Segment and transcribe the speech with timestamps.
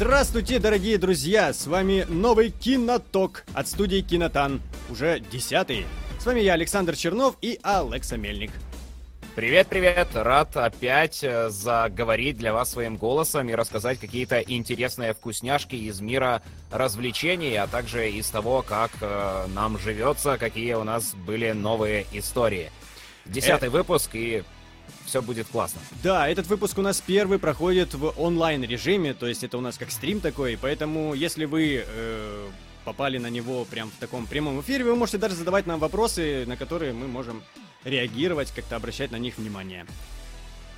[0.00, 1.52] Здравствуйте, дорогие друзья!
[1.52, 4.62] С вами новый Киноток от студии Кинотан.
[4.90, 5.86] Уже десятый.
[6.20, 8.52] С вами я, Александр Чернов и Алекса Мельник.
[9.34, 10.06] Привет-привет!
[10.14, 16.42] Рад опять э, заговорить для вас своим голосом и рассказать какие-то интересные вкусняшки из мира
[16.70, 22.70] развлечений, а также из того, как э, нам живется, какие у нас были новые истории.
[23.24, 23.72] Десятый э...
[23.72, 24.44] выпуск и
[25.08, 25.80] все будет классно.
[26.02, 29.78] Да, этот выпуск у нас первый проходит в онлайн режиме, то есть это у нас
[29.78, 32.48] как стрим такой, поэтому если вы э,
[32.84, 36.56] попали на него прям в таком прямом эфире, вы можете даже задавать нам вопросы, на
[36.56, 37.42] которые мы можем
[37.84, 39.86] реагировать, как-то обращать на них внимание.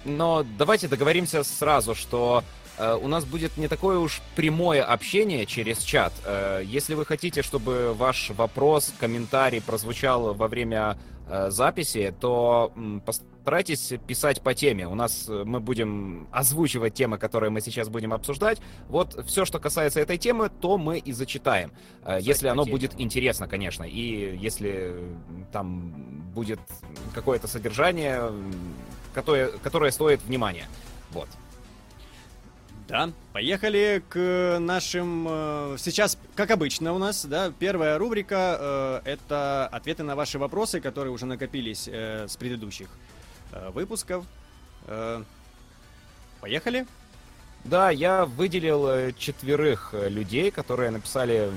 [0.04, 2.42] Но давайте договоримся сразу, что
[2.78, 6.12] э, у нас будет не такое уж прямое общение через чат.
[6.24, 12.72] Э, если вы хотите, чтобы ваш вопрос, комментарий прозвучал во время э, записи, то
[13.40, 14.86] м, постарайтесь писать по теме.
[14.86, 18.60] У нас э, мы будем озвучивать темы, которые мы сейчас будем обсуждать.
[18.88, 21.72] Вот все, что касается этой темы, то мы и зачитаем.
[22.04, 23.84] Э, если оно будет интересно, конечно.
[23.84, 24.94] И если
[25.52, 25.92] там
[26.34, 26.60] будет
[27.14, 28.30] какое-то содержание,
[29.14, 30.66] которое, которое стоит внимания.
[31.12, 31.28] Вот.
[32.88, 35.26] Да, поехали к нашим...
[35.28, 40.80] Э, сейчас, как обычно у нас, да, первая рубрика э, это ответы на ваши вопросы,
[40.80, 43.19] которые уже накопились э, с предыдущих э,
[43.72, 44.24] выпусков.
[44.86, 45.22] Э,
[46.40, 46.86] поехали?
[47.64, 51.50] Да, я выделил э, четверых э, людей, которые написали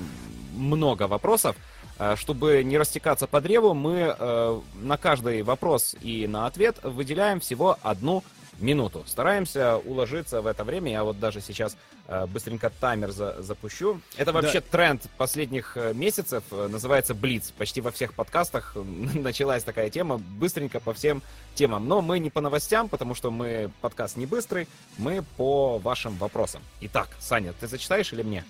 [0.54, 1.56] много вопросов.
[1.98, 7.40] Э, чтобы не растекаться по древу, мы э, на каждый вопрос и на ответ выделяем
[7.40, 8.22] всего одну
[8.58, 9.04] минуту.
[9.06, 10.92] Стараемся уложиться в это время.
[10.92, 11.76] Я вот даже сейчас
[12.08, 14.00] э, быстренько таймер за запущу.
[14.16, 14.66] Это вообще да.
[14.70, 16.44] тренд последних месяцев.
[16.50, 17.52] Называется Блиц.
[17.56, 18.72] Почти во всех подкастах
[19.14, 20.18] началась такая тема.
[20.18, 21.22] Быстренько по всем
[21.54, 21.88] темам.
[21.88, 24.68] Но мы не по новостям, потому что мы подкаст не быстрый.
[24.98, 26.62] Мы по вашим вопросам.
[26.80, 28.44] Итак, Саня, ты зачитаешь или мне?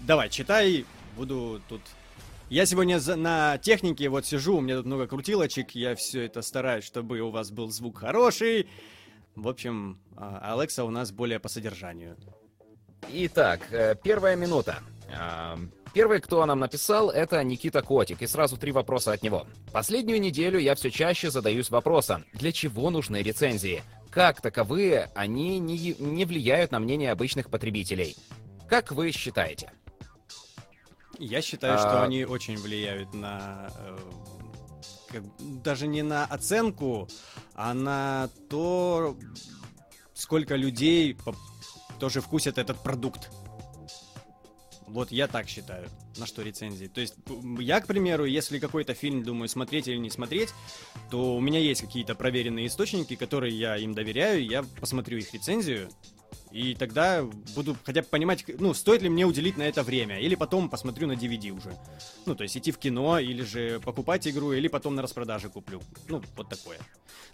[0.00, 0.84] Давай, читай.
[1.16, 1.80] Буду тут
[2.50, 6.84] я сегодня на технике вот сижу, у меня тут много крутилочек, я все это стараюсь,
[6.84, 8.68] чтобы у вас был звук хороший.
[9.36, 12.16] В общем, а, Алекса у нас более по содержанию.
[13.10, 14.80] Итак, э, первая минута.
[15.14, 15.58] А,
[15.92, 19.46] первый, кто нам написал, это Никита Котик, и сразу три вопроса от него.
[19.72, 23.82] Последнюю неделю я все чаще задаюсь вопросом, для чего нужны рецензии?
[24.10, 28.16] Как таковые они не, не влияют на мнение обычных потребителей?
[28.68, 29.70] Как вы считаете?
[31.18, 31.78] Я считаю, а...
[31.78, 33.98] что они очень влияют на э,
[35.08, 35.22] как,
[35.62, 37.08] даже не на оценку,
[37.54, 39.16] а на то,
[40.14, 41.16] сколько людей
[41.98, 43.30] тоже вкусят этот продукт.
[44.86, 46.86] Вот я так считаю, на что рецензии.
[46.86, 47.14] То есть
[47.58, 50.50] я, к примеру, если какой-то фильм думаю смотреть или не смотреть,
[51.10, 55.90] то у меня есть какие-то проверенные источники, которые я им доверяю, я посмотрю их рецензию,
[56.50, 60.18] и тогда буду хотя бы понимать, ну, стоит ли мне уделить на это время.
[60.20, 61.76] Или потом посмотрю на DVD уже.
[62.26, 65.80] Ну, то есть идти в кино, или же покупать игру, или потом на распродаже куплю.
[66.08, 66.78] Ну, вот такое.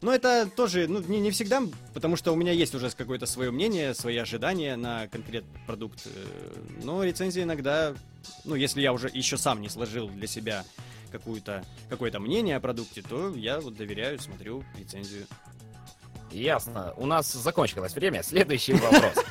[0.00, 3.50] Но это тоже, ну, не, не всегда, потому что у меня есть уже какое-то свое
[3.50, 6.06] мнение, свои ожидания на конкретный продукт.
[6.06, 7.94] Э, но рецензии иногда,
[8.44, 10.64] ну, если я уже еще сам не сложил для себя
[11.10, 15.26] какую-то, какое-то мнение о продукте, то я вот доверяю, смотрю рецензию.
[16.34, 16.92] Ясно.
[16.96, 18.22] У нас закончилось время.
[18.22, 19.24] Следующий вопрос.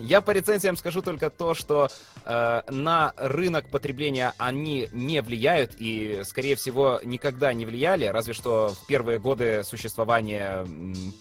[0.00, 1.90] Я по рецензиям скажу только то, что
[2.24, 8.74] э, на рынок потребления они не влияют и, скорее всего, никогда не влияли, разве что
[8.82, 10.66] в первые годы существования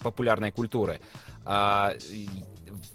[0.01, 1.01] популярной культуры.
[1.45, 1.93] А,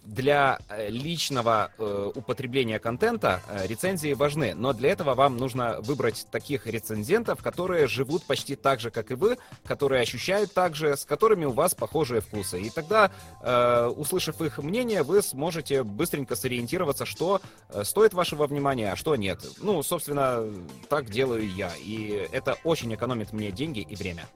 [0.04, 6.26] для э, личного э, употребления контента э, рецензии важны, но для этого вам нужно выбрать
[6.30, 11.04] таких рецензентов, которые живут почти так же, как и вы, которые ощущают так же, с
[11.04, 12.60] которыми у вас похожие вкусы.
[12.60, 13.10] И тогда,
[13.96, 17.40] услышав их мнение, вы сможете быстренько сориентироваться, что
[17.82, 19.40] стоит вашего внимания, а что нет.
[19.60, 20.44] Ну, собственно,
[20.88, 24.26] так делаю я, и это очень экономит мне деньги и время.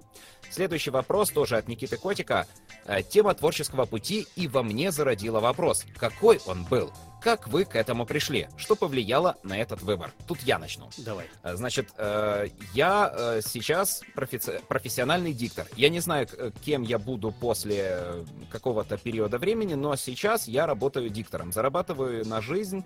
[0.50, 2.46] Следующий вопрос тоже от Никиты Котика.
[2.86, 5.84] Э, тема творческого пути и во мне зародила вопрос.
[5.98, 6.92] Какой он был?
[7.28, 8.48] Как вы к этому пришли?
[8.56, 10.12] Что повлияло на этот выбор?
[10.26, 10.88] Тут я начну.
[10.96, 11.26] Давай.
[11.42, 15.66] Э, значит, э, я сейчас профессиональный диктор.
[15.76, 16.26] Я не знаю,
[16.64, 21.52] кем я буду после какого-то периода времени, но сейчас я работаю диктором.
[21.52, 22.82] Зарабатываю на жизнь,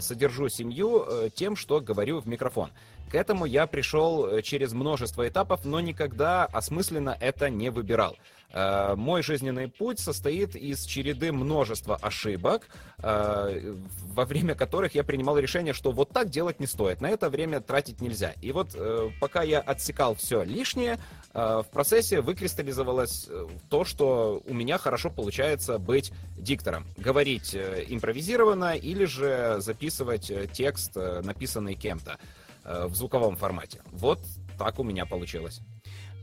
[0.00, 2.70] содержу семью тем, что говорю в микрофон.
[3.10, 8.16] К этому я пришел э, через множество этапов, но никогда осмысленно это не выбирал.
[8.50, 12.68] Э, мой жизненный путь состоит из череды множества ошибок,
[12.98, 13.74] э,
[14.14, 17.60] во время которых я принимал решение, что вот так делать не стоит, на это время
[17.60, 18.32] тратить нельзя.
[18.40, 20.98] И вот э, пока я отсекал все лишнее,
[21.34, 23.28] в процессе выкристаллизовалось
[23.68, 26.86] то, что у меня хорошо получается быть диктором.
[26.96, 32.18] Говорить импровизированно или же записывать текст, написанный кем-то
[32.64, 33.82] в звуковом формате.
[33.92, 34.20] Вот
[34.58, 35.60] так у меня получилось.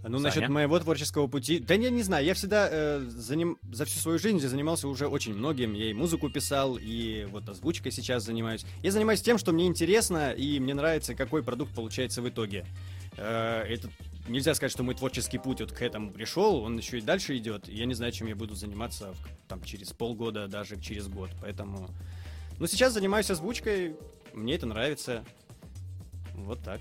[0.09, 0.27] Ну, Саня?
[0.29, 1.59] насчет моего творческого пути...
[1.59, 5.07] Да я не знаю, я всегда э, за, ним, за всю свою жизнь занимался уже
[5.07, 5.73] очень многим.
[5.73, 8.65] Я и музыку писал, и вот озвучкой сейчас занимаюсь.
[8.83, 12.65] Я занимаюсь тем, что мне интересно, и мне нравится, какой продукт получается в итоге.
[13.17, 13.89] Э, это
[14.27, 17.67] нельзя сказать, что мой творческий путь вот к этому пришел, он еще и дальше идет.
[17.67, 19.13] Я не знаю, чем я буду заниматься
[19.47, 21.29] там через полгода, даже через год.
[21.41, 21.89] Поэтому...
[22.59, 23.95] Ну, сейчас занимаюсь озвучкой,
[24.33, 25.25] мне это нравится.
[26.33, 26.79] Вот так.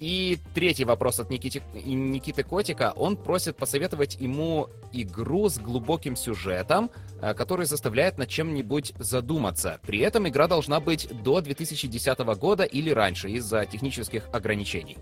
[0.00, 2.92] И третий вопрос от Никити, Никиты Котика.
[2.96, 6.90] Он просит посоветовать ему игру с глубоким сюжетом,
[7.20, 9.80] э, который заставляет над чем-нибудь задуматься.
[9.82, 14.98] При этом игра должна быть до 2010 года или раньше из-за технических ограничений.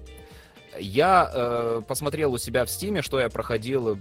[0.78, 3.98] Я э, посмотрел у себя в Стиме, что я проходил э,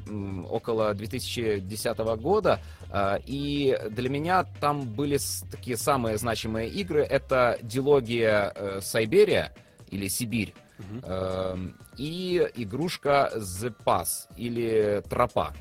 [0.49, 2.59] около 2010 года,
[2.91, 5.17] э, и для меня там были
[5.51, 7.03] такие самые значимые игры.
[7.03, 9.53] Это дилогия э, Сайберия
[9.89, 11.73] или Сибирь, Uh-huh.
[11.97, 15.53] И игрушка The Pass или Тропа.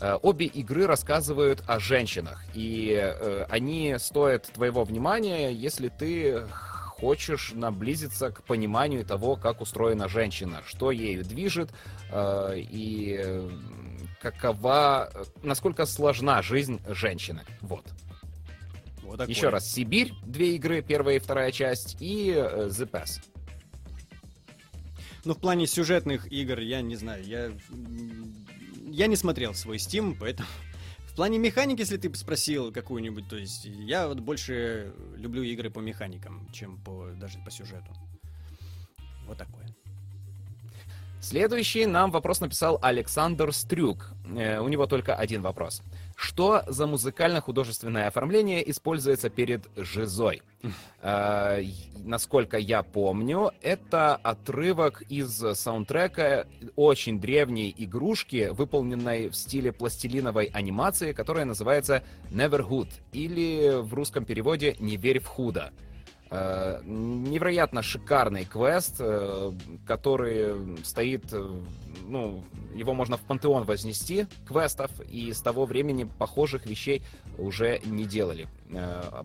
[0.00, 7.52] Э, обе игры рассказывают о женщинах, и э, они стоят твоего внимания, если ты хочешь
[7.54, 11.70] наблизиться к пониманию того, как устроена женщина, что ею движет
[12.10, 13.48] э, и
[14.20, 15.10] какова,
[15.42, 17.42] насколько сложна жизнь женщины.
[17.60, 17.86] Вот.
[19.02, 23.20] вот Еще раз, Сибирь, две игры, первая и вторая часть, и The Pass.
[25.28, 27.52] Ну, в плане сюжетных игр, я не знаю, я...
[28.90, 30.48] Я не смотрел свой Steam, поэтому...
[31.00, 35.80] В плане механики, если ты спросил какую-нибудь, то есть я вот больше люблю игры по
[35.80, 37.92] механикам, чем по даже по сюжету.
[39.26, 39.66] Вот такое.
[41.20, 44.12] Следующий нам вопрос написал Александр Стрюк.
[44.34, 45.82] Э, у него только один вопрос.
[46.20, 50.42] Что за музыкально-художественное оформление используется перед жизой?
[51.00, 51.62] Э,
[51.98, 61.12] насколько я помню, это отрывок из саундтрека очень древней игрушки, выполненной в стиле пластилиновой анимации,
[61.12, 65.72] которая называется Neverhood, или в русском переводе «Не верь в худо».
[66.30, 69.52] Э, невероятно шикарный квест, э,
[69.86, 71.60] который стоит, э,
[72.06, 72.44] ну,
[72.74, 77.02] его можно в пантеон вознести, квестов, и с того времени похожих вещей
[77.38, 78.48] уже не делали.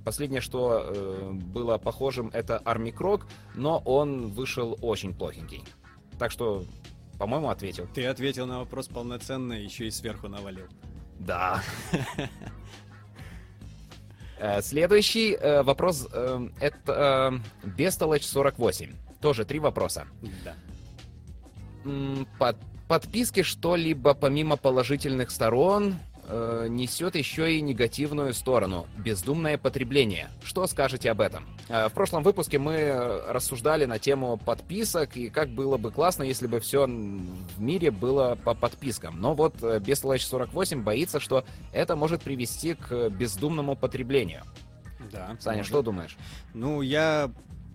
[0.06, 5.64] Последнее, что было похожим, это Арми Крок, но он вышел очень плохенький.
[6.20, 6.64] Так что,
[7.20, 7.88] по-моему, ответил.
[7.94, 10.68] Ты ответил на вопрос полноценно, еще и сверху навалил.
[11.20, 11.62] Да.
[14.40, 18.92] Э, следующий э, вопрос э, это Бестолочь 48.
[19.22, 20.08] Тоже три вопроса.
[20.44, 20.56] Да.
[22.40, 22.58] Под,
[22.88, 25.96] подписки что-либо помимо положительных сторон
[26.28, 30.30] э, несет еще и негативную сторону– бездумное потребление.
[30.44, 31.46] Что скажете об этом?
[31.70, 36.48] Э, в прошлом выпуске мы рассуждали на тему подписок и как было бы классно, если
[36.48, 39.20] бы все в мире было по подпискам.
[39.20, 44.44] Но вот э, Бестолочь 48 боится, что это может привести к бездумному потреблению.
[45.12, 45.36] Да.
[45.40, 45.70] Саня, может.
[45.70, 46.18] что думаешь?
[46.54, 47.32] Ну, я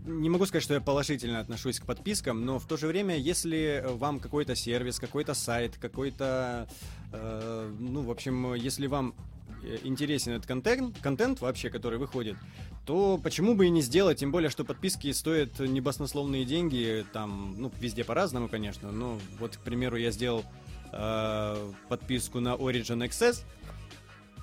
[0.08, 3.84] не могу сказать, что я положительно отношусь к подпискам, но в то же время, если
[3.87, 6.73] вам какой-то сервис, какой-то сайт, какой-то, э,
[7.12, 9.14] ну, в общем, если вам
[9.62, 12.36] э, интересен этот контент, контент вообще, который выходит,
[12.84, 17.72] то почему бы и не сделать, тем более, что подписки стоят небоснословные деньги, там, ну,
[17.80, 20.44] везде по-разному, конечно, но вот, к примеру, я сделал
[20.92, 23.44] э, подписку на Origin Access,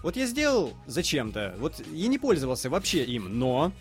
[0.04, 3.72] вот я сделал зачем-то, вот и не пользовался вообще им, но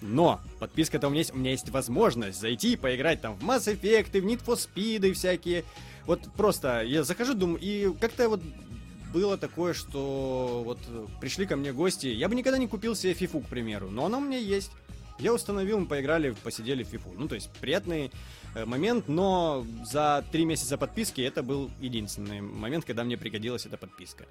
[0.00, 3.72] но подписка-то у меня есть, у меня есть возможность зайти и поиграть там в Mass
[3.72, 5.64] Effect, в Need for Speed и всякие.
[6.06, 8.40] Вот просто я захожу, думаю, и как-то вот
[9.12, 10.78] было такое, что вот
[11.20, 12.06] пришли ко мне гости.
[12.06, 14.70] Я бы никогда не купил себе фифу, к примеру, но она у меня есть.
[15.18, 17.12] Я установил, мы поиграли, посидели в фифу.
[17.16, 18.10] Ну, то есть, приятный
[18.54, 23.76] э, момент, но за три месяца подписки это был единственный момент, когда мне пригодилась эта
[23.76, 24.24] подписка.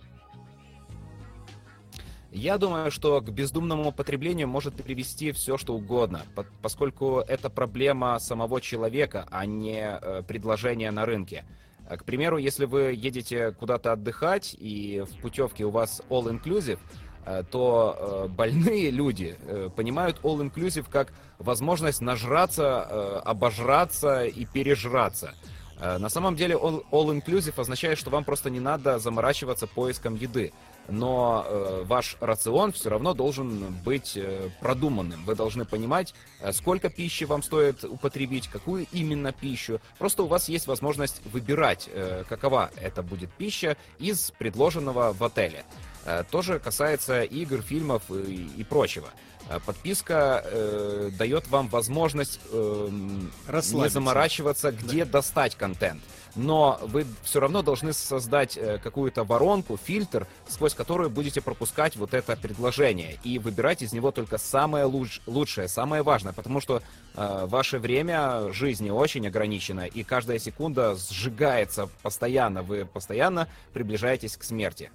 [2.32, 6.22] Я думаю, что к бездумному потреблению может привести все, что угодно,
[6.62, 11.44] поскольку это проблема самого человека, а не э, предложение на рынке.
[11.90, 16.80] Э, к примеру, если вы едете куда-то отдыхать, и в путевке у вас all-inclusive,
[17.26, 19.36] э, то больные люди
[19.76, 25.34] понимают all-inclusive как возможность нажраться, обожраться и пережраться.
[25.82, 30.54] На самом деле all-inclusive означает, что вам просто не надо заморачиваться поиском еды.
[30.92, 35.24] Но э, ваш рацион все равно должен быть э, продуманным.
[35.26, 39.80] Вы должны понимать, э, сколько пищи вам стоит употребить, какую именно пищу.
[39.98, 45.64] Просто у вас есть возможность выбирать, э, какова это будет пища из предложенного в отеле.
[46.06, 49.08] Э, тоже касается игр, фильмов и, и прочего.
[49.50, 55.14] Э, подписка э, дает вам возможность э, не заморачиваться, где да.
[55.14, 56.02] достать контент.
[56.36, 62.14] Но вы все равно должны создать э, какую-то воронку, фильтр, сквозь которую будете пропускать вот
[62.14, 63.20] это предложение.
[63.24, 66.34] И выбирать из него только самое луч- лучшее, самое важное.
[66.34, 66.82] Потому что
[67.16, 72.64] э, ваше время жизни очень ограничено, и каждая секунда сжигается постоянно.
[72.64, 74.92] Вы постоянно приближаетесь к смерти.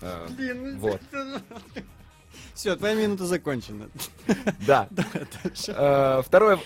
[0.00, 1.00] Э, Блин, ну вот.
[2.54, 3.88] Все, твоя минута закончена.
[4.66, 4.88] Да.
[5.68, 6.58] Э, второе...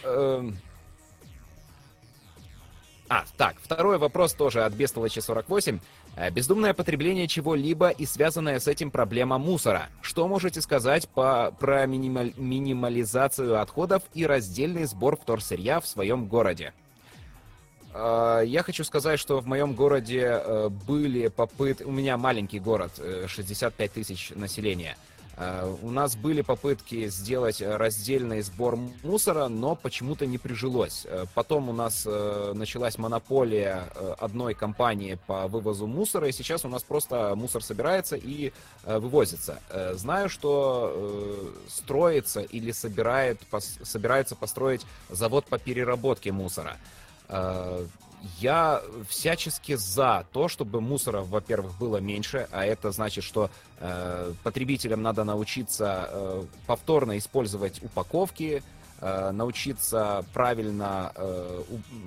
[3.14, 5.78] Э, а, так, второй вопрос тоже от Бестолочи 48.
[6.16, 9.88] Э, бездумное потребление чего-либо и связанная с этим проблема мусора.
[10.02, 16.72] Что можете сказать по, про минималь, минимализацию отходов и раздельный сбор вторсырья в своем городе?
[17.96, 20.42] Я хочу сказать, что в моем городе
[20.84, 21.84] были попытки...
[21.84, 24.96] У меня маленький город, 65 тысяч населения.
[25.36, 31.06] Э, у нас были попытки сделать раздельный сбор мусора, но почему-то не прижилось.
[31.06, 33.84] Э, потом у нас э, началась монополия
[34.18, 38.52] одной компании по вывозу мусора, и сейчас у нас просто мусор собирается и
[38.84, 39.60] вывозится.
[39.94, 43.40] Знаю, что строится или собирает,
[43.82, 46.76] собирается построить завод по переработке мусора.
[48.40, 53.50] Я всячески за то, чтобы мусора, во-первых, было меньше, а это значит, что
[53.80, 58.62] э, потребителям надо научиться э, повторно использовать упаковки,
[59.00, 61.62] э, научиться правильно э,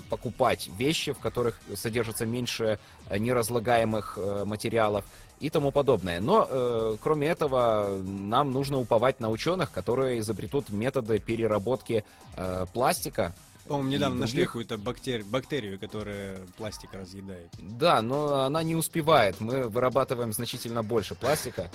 [0.09, 2.79] покупать вещи, в которых содержится меньше
[3.11, 5.05] неразлагаемых э, материалов
[5.39, 6.19] и тому подобное.
[6.19, 12.03] Но, э, кроме этого, нам нужно уповать на ученых, которые изобретут методы переработки
[12.35, 13.35] э, пластика,
[13.67, 15.23] по-моему, недавно нашли какую-то бактери...
[15.23, 17.49] бактерию, которая пластик разъедает.
[17.59, 19.39] Да, но она не успевает.
[19.39, 21.69] Мы вырабатываем значительно больше пластика.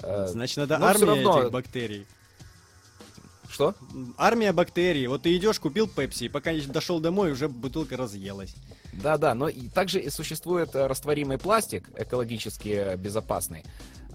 [0.00, 1.40] Э, Значит, надо но армия равно...
[1.40, 2.06] этих бактерий.
[3.48, 3.74] Что?
[4.16, 5.06] Армия бактерий.
[5.06, 8.54] Вот ты идешь, купил пепси, и пока не дошел домой, уже бутылка разъелась.
[8.92, 13.64] Да, да, но и также существует э, растворимый пластик, экологически безопасный.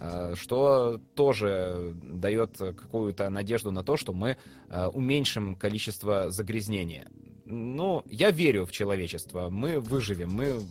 [0.01, 4.38] Э, что тоже дает какую-то надежду на то, что мы
[4.70, 7.08] э, уменьшим количество загрязнения.
[7.46, 10.62] Ну, я верю в человечество, мы выживем, мы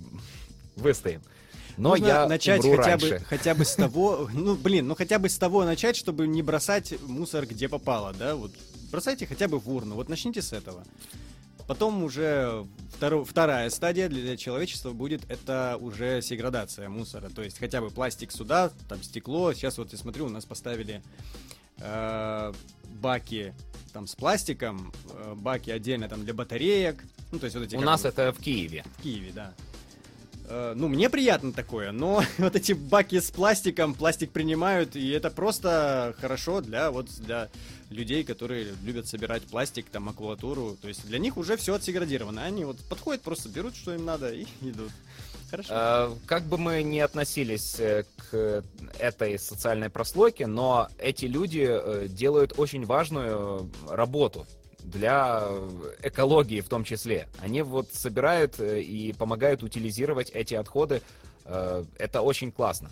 [0.77, 1.21] выстоим.
[1.77, 3.19] Но Можно я начать хотя раньше.
[3.19, 6.43] бы хотя бы с того, ну блин, ну хотя бы с того начать, чтобы не
[6.43, 8.51] бросать мусор где попало, да, вот
[8.91, 10.85] бросайте хотя бы в урну, вот начните с этого.
[11.69, 17.29] Потом уже второ, вторая стадия для человечества будет это уже сеградация мусора.
[17.29, 19.53] То есть хотя бы пластик сюда, там стекло.
[19.53, 21.03] Сейчас вот я смотрю, у нас поставили
[21.77, 22.53] э,
[23.03, 23.55] баки
[23.93, 27.05] там с пластиком, э, баки отдельно там для батареек.
[27.33, 27.77] Ну, то есть вот эти.
[27.77, 28.83] У нас бы, это в Киеве.
[28.97, 29.53] В Киеве, да.
[30.51, 35.31] Э, ну, мне приятно такое, но вот эти баки с пластиком, пластик принимают, и это
[35.31, 37.49] просто хорошо для вот для
[37.91, 40.77] людей, которые любят собирать пластик, там, макулатуру.
[40.81, 42.45] То есть для них уже все отсеградировано.
[42.45, 44.91] Они вот подходят, просто берут, что им надо, и идут.
[45.51, 45.69] Хорошо.
[45.73, 48.65] А, как бы мы ни относились э, к
[48.99, 54.47] этой социальной прослойке, но эти люди делают очень важную работу
[54.91, 55.47] для
[56.03, 57.29] экологии в том числе.
[57.41, 61.03] Они вот собирают э, и помогают утилизировать эти отходы.
[61.45, 62.91] Это очень классно.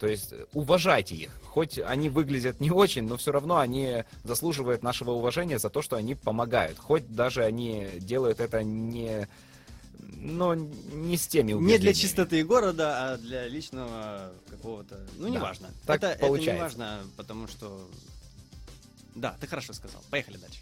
[0.00, 1.30] То есть уважайте их.
[1.44, 5.94] Хоть они выглядят не очень, но все равно они заслуживают нашего уважения за то, что
[5.94, 6.76] они помогают.
[6.76, 9.28] Хоть даже они делают это не
[10.22, 15.00] но не с теми Не для чистоты города, а для личного какого-то...
[15.18, 15.68] Ну, неважно.
[15.86, 16.50] Да, так это, получается.
[16.50, 17.88] это не важно, потому что...
[19.14, 20.02] Да, ты хорошо сказал.
[20.10, 20.60] Поехали дальше.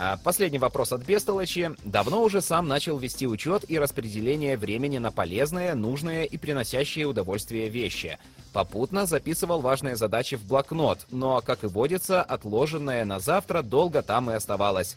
[0.00, 1.72] А, последний вопрос от Бестолочи.
[1.84, 7.68] Давно уже сам начал вести учет и распределение времени на полезные, нужные и приносящие удовольствие
[7.68, 8.16] вещи.
[8.52, 14.30] Попутно записывал важные задачи в блокнот, но, как и водится, отложенное на завтра долго там
[14.30, 14.96] и оставалось.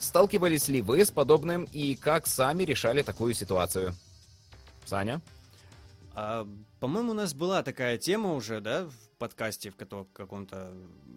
[0.00, 3.94] Сталкивались ли вы с подобным и как сами решали такую ситуацию?
[4.86, 5.20] Саня?
[6.16, 6.48] А,
[6.80, 9.76] по-моему, у нас была такая тема уже, да, подкасте в
[10.12, 10.72] каком-то...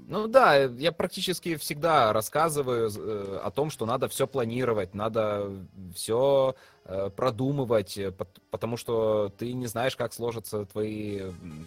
[0.07, 5.51] Ну да, я практически всегда рассказываю э, о том, что надо все планировать, надо
[5.93, 6.78] все э,
[7.15, 8.11] продумывать, э,
[8.51, 11.21] потому что ты не знаешь, как сложатся твои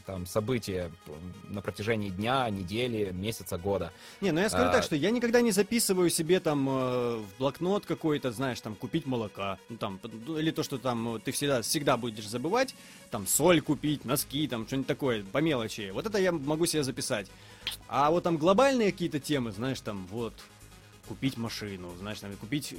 [0.07, 0.91] там события
[1.49, 3.93] на протяжении дня, недели, месяца, года.
[4.21, 4.73] Не, ну я скажу а...
[4.73, 9.59] так, что я никогда не записываю себе там в блокнот какой-то, знаешь, там купить молока,
[9.69, 10.01] ну там,
[10.39, 12.75] или то, что там ты всегда, всегда будешь забывать,
[13.11, 15.91] там соль купить, носки, там что-нибудь такое, по мелочи.
[15.93, 17.29] Вот это я могу себе записать.
[17.89, 20.35] А вот там глобальные какие-то темы, знаешь, там вот
[21.13, 22.75] купить машину, знаешь, там, купить...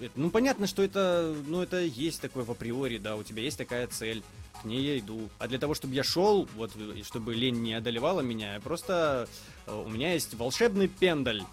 [0.00, 3.56] Э, ну, понятно, что это, ну, это есть такое в априори, да, у тебя есть
[3.56, 4.24] такая цель,
[4.60, 5.28] к ней я иду.
[5.38, 9.28] А для того, чтобы я шел, вот, и чтобы лень не одолевала меня, просто
[9.66, 11.44] э, у меня есть волшебный пендаль,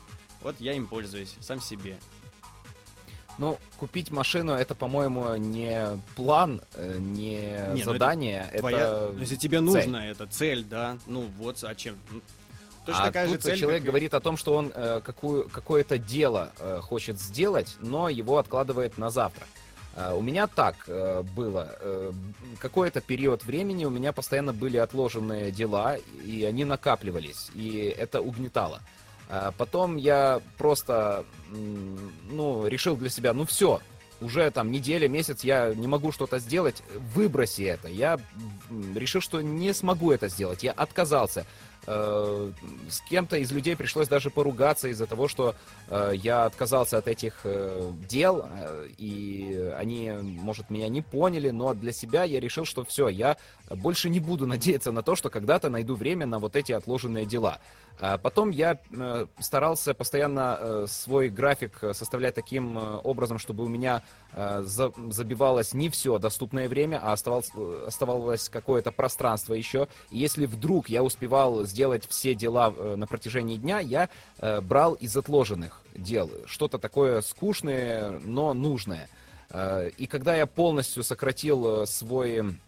[0.41, 1.95] вот я им пользуюсь, сам себе.
[3.37, 8.49] Ну, купить машину это, по-моему, не план, э, не, не ну, задание.
[8.49, 8.77] это, твоя...
[8.77, 9.65] это Если тебе цель.
[9.65, 10.97] нужно, это цель, да.
[11.05, 11.97] Ну вот, а чем?
[12.85, 13.87] Точно а такая тут же цель, человек как...
[13.87, 18.97] говорит о том, что он э, какую, какое-то дело э, хочет сделать, но его откладывает
[18.97, 19.45] на завтра.
[19.95, 21.73] Uh, у меня так uh, было.
[21.81, 22.13] Uh,
[22.59, 28.81] какой-то период времени у меня постоянно были отложенные дела, и они накапливались, и это угнетало.
[29.57, 33.81] Потом я просто, ну, решил для себя, ну все,
[34.21, 36.83] уже там неделя, месяц я не могу что-то сделать,
[37.15, 37.87] выброси это.
[37.87, 38.19] Я
[38.93, 40.63] решил, что не смогу это сделать.
[40.63, 41.45] Я отказался.
[41.87, 42.51] Э,
[42.89, 45.55] с кем-то из людей пришлось даже поругаться из-за того, что
[45.89, 48.47] э, я отказался от этих э, дел,
[48.97, 53.37] и они, может, меня не поняли, но для себя я решил, что все, я
[53.69, 57.59] больше не буду надеяться на то, что когда-то найду время на вот эти отложенные дела.
[57.99, 63.67] А потом я э, старался постоянно э, свой график составлять таким э, образом, чтобы у
[63.67, 69.87] меня забивалось не все доступное время, а оставалось, какое-то пространство еще.
[70.11, 74.09] И если вдруг я успевал сделать все дела на протяжении дня, я
[74.61, 79.07] брал из отложенных дел что-то такое скучное, но нужное.
[79.97, 82.64] И когда я полностью сократил свой Э,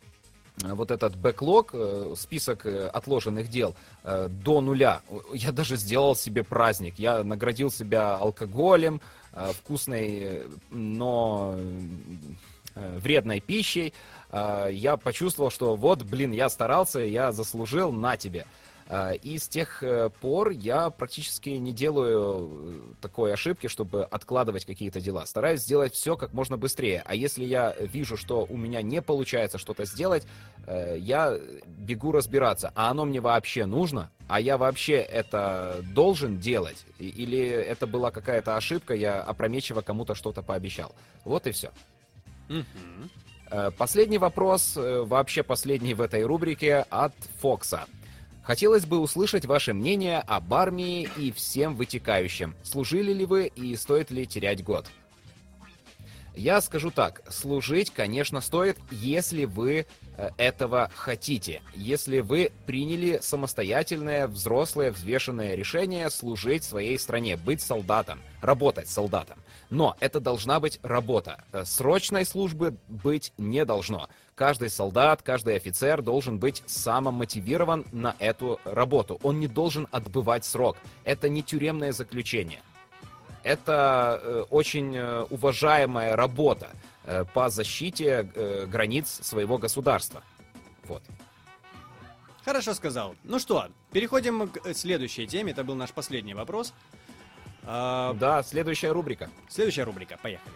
[0.63, 5.01] вот этот бэклог, э, список э, отложенных дел до нуля.
[5.33, 6.95] Я даже сделал себе праздник.
[6.97, 9.01] Я наградил себя алкоголем,
[9.33, 11.57] вкусной, но
[12.73, 13.93] вредной пищей.
[14.31, 18.45] Я почувствовал, что вот, блин, я старался, я заслужил, на тебе.
[18.89, 24.65] А, и с тех э, пор я практически не делаю э, такой ошибки, чтобы откладывать
[24.65, 25.25] какие-то дела.
[25.25, 27.03] Стараюсь сделать все как можно быстрее.
[27.05, 30.25] А если я вижу, что у меня не получается что-то сделать,
[30.67, 36.85] э, я бегу разбираться, а оно мне вообще нужно, а я вообще это должен делать,
[36.97, 40.95] или это была какая-то ошибка, я опрометчиво кому-то что-то пообещал.
[41.25, 41.71] Вот и все.
[43.77, 47.85] Последний вопрос, вообще последний в этой рубрике от Фокса.
[48.47, 52.55] Хотелось бы услышать ваше мнение об армии и всем вытекающим.
[52.63, 54.85] Служили ли вы и стоит ли терять год?
[56.33, 61.61] Я скажу так, служить, конечно, стоит, если вы э, этого хотите.
[61.75, 69.39] Если вы приняли самостоятельное, взрослое, взвешенное решение служить своей стране, быть солдатом, работать солдатом.
[69.69, 71.43] Но это должна быть работа.
[71.51, 74.07] Э, срочной службы быть не должно
[74.37, 79.19] каждый солдат, каждый офицер должен быть самомотивирован на эту работу.
[79.23, 80.77] Он не должен отбывать срок.
[81.03, 82.61] Это не тюремное заключение.
[83.43, 86.69] Это э, очень э, уважаемая работа
[87.03, 88.23] э, по защите
[88.67, 90.21] границ своего государства.
[90.85, 91.01] Вот.
[92.45, 93.15] Хорошо сказал.
[93.23, 95.51] Ну что, переходим к следующей теме.
[95.51, 96.73] Это был наш последний вопрос.
[97.63, 98.13] А...
[98.13, 99.29] Да, следующая рубрика.
[99.49, 100.17] Следующая рубрика.
[100.21, 100.53] Поехали.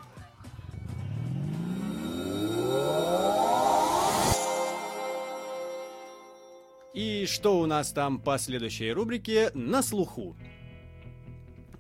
[7.22, 10.36] И что у нас там по следующей рубрике «На слуху».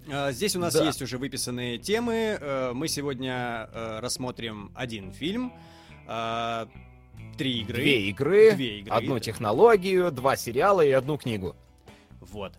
[0.07, 0.85] А, здесь у нас да.
[0.85, 2.37] есть уже выписанные темы.
[2.39, 5.51] Э, мы сегодня э, рассмотрим один фильм,
[6.05, 6.67] а,
[7.39, 7.81] три игры.
[7.81, 8.95] Две игры, Две игры.
[8.95, 11.55] одну технологию, два сериала и одну книгу.
[12.19, 12.53] Вот.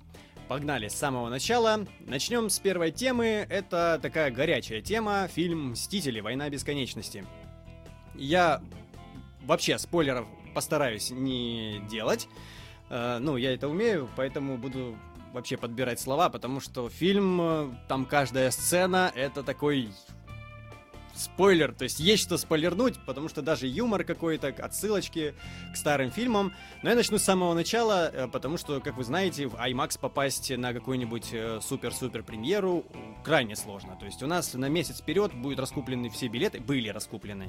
[0.49, 1.87] Погнали с самого начала.
[2.01, 3.47] Начнем с первой темы.
[3.49, 5.29] Это такая горячая тема.
[5.29, 6.19] Фильм «Мстители.
[6.19, 7.25] Война бесконечности».
[8.17, 8.61] Я
[9.45, 12.27] вообще спойлеров постараюсь не делать.
[12.93, 14.97] Э, ну, я это умею, поэтому буду
[15.33, 19.89] вообще подбирать слова, потому что фильм, э, там каждая сцена, это такой
[21.15, 25.35] спойлер, то есть есть что спойлернуть, потому что даже юмор какой-то, отсылочки
[25.73, 26.53] к старым фильмам.
[26.83, 30.55] Но я начну с самого начала, э, потому что, как вы знаете, в IMAX попасть
[30.55, 32.85] на какую-нибудь супер-супер премьеру
[33.25, 33.97] крайне сложно.
[33.99, 37.49] То есть у нас на месяц вперед будут раскуплены все билеты, были раскуплены.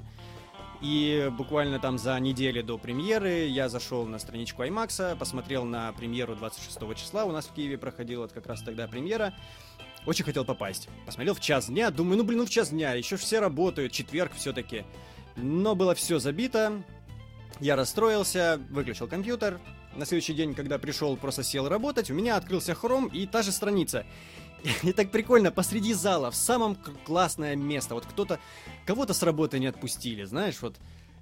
[0.84, 6.36] И буквально там за неделю до премьеры я зашел на страничку IMAX, посмотрел на премьеру
[6.36, 9.34] 26 числа, у нас в Киеве проходила как раз тогда премьера.
[10.06, 10.90] Очень хотел попасть.
[11.06, 14.34] Посмотрел в час дня, думаю, ну блин, ну в час дня, еще все работают, четверг
[14.36, 14.84] все-таки.
[15.38, 16.84] но было все забито.
[17.62, 19.62] Я расстроился, выключил компьютер.
[19.96, 23.54] На следующий день, когда пришел, просто сел работать, у меня открылся хром и та же
[23.54, 24.06] страница.
[24.84, 27.96] И так прикольно, посреди зала, в самом классное место.
[27.96, 28.40] Вот кто-то,
[28.86, 30.76] кого-то с работы не отпустили, знаешь, вот.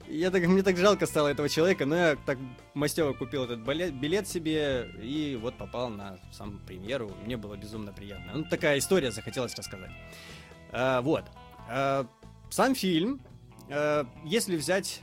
[0.08, 2.38] Я так, мне так жалко стало этого человека, но я так
[2.74, 7.12] мастево купил этот билет, себе и вот попал на сам премьеру.
[7.24, 8.32] Мне было безумно приятно.
[8.34, 9.92] Ну, такая история захотелось рассказать.
[10.72, 11.26] А, вот.
[11.70, 12.08] А,
[12.50, 13.22] сам фильм,
[13.70, 15.02] а, если взять,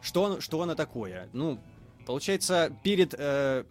[0.00, 1.28] что, что оно такое?
[1.32, 1.58] Ну,
[2.06, 3.64] получается, перед э,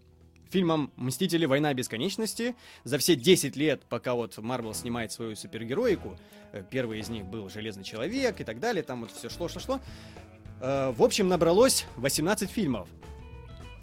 [0.50, 1.46] фильмом «Мстители.
[1.46, 6.18] Война бесконечности» за все 10 лет, пока вот Марвел снимает свою супергероику,
[6.52, 9.80] э, первый из них был Железный Человек и так далее, там вот все шло-шло-шло,
[10.62, 12.90] э, в общем, набралось 18 фильмов.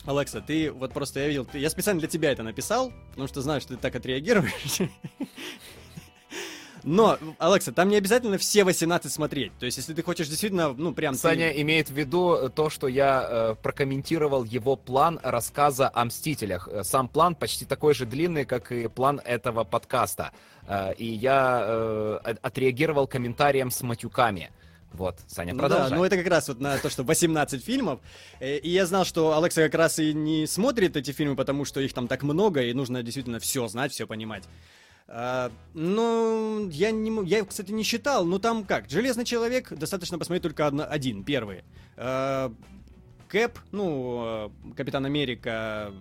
[0.05, 3.42] Алекса, ты вот просто я видел, ты, я специально для тебя это написал, потому что
[3.42, 4.81] знаю, что ты так отреагируешь.
[6.87, 9.53] Но, Алекса, там не обязательно все 18 смотреть.
[9.59, 11.14] То есть, если ты хочешь действительно, ну, прям...
[11.14, 11.61] Саня ты...
[11.62, 16.68] имеет в виду то, что я э, прокомментировал его план рассказа о Мстителях.
[16.70, 20.31] Э, сам план почти такой же длинный, как и план этого подкаста.
[20.68, 24.53] Э, и я э, отреагировал комментарием с матюками.
[24.92, 25.90] Вот, Саня, продолжай.
[25.90, 28.01] Да, ну это как раз вот на то, что 18 фильмов.
[28.40, 31.81] Э, и я знал, что Алекса как раз и не смотрит эти фильмы, потому что
[31.81, 34.44] их там так много, и нужно действительно все знать, все понимать.
[35.09, 38.90] А, ну, я, не, я, кстати, не считал, но там как?
[38.90, 41.62] Железный человек, достаточно посмотреть только одно, один, первый.
[41.97, 42.53] А,
[43.29, 45.92] Кэп, ну, Капитан Америка,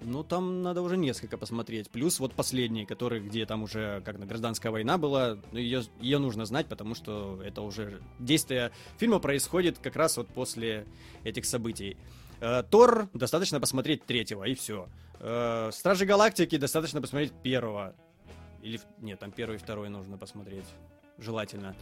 [0.00, 1.90] ну, там надо уже несколько посмотреть.
[1.90, 6.18] Плюс вот последний, который, где там уже как на гражданская война была, ну, ее, ее
[6.18, 10.86] нужно знать, потому что это уже действие фильма происходит как раз вот после
[11.22, 11.98] этих событий.
[12.40, 14.88] А, Тор достаточно посмотреть третьего, и все.
[15.72, 17.94] Стражи Галактики достаточно посмотреть первого.
[18.66, 18.80] Или...
[19.00, 20.64] Нет, там первый и второй нужно посмотреть.
[21.18, 21.76] Желательно.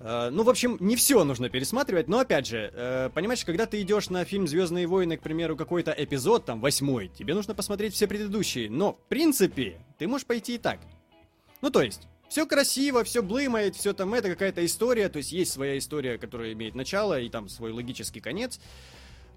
[0.00, 3.80] Uh, ну, в общем, не все нужно пересматривать, но опять же, uh, понимаешь, когда ты
[3.80, 8.06] идешь на фильм Звездные войны, к примеру, какой-то эпизод, там, восьмой, тебе нужно посмотреть все
[8.06, 8.68] предыдущие.
[8.70, 10.80] Но, в принципе, ты можешь пойти и так.
[11.62, 15.52] Ну, то есть, все красиво, все блымает, все там это какая-то история, то есть есть
[15.52, 18.60] своя история, которая имеет начало и там свой логический конец.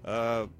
[0.02, 0.50] Uh,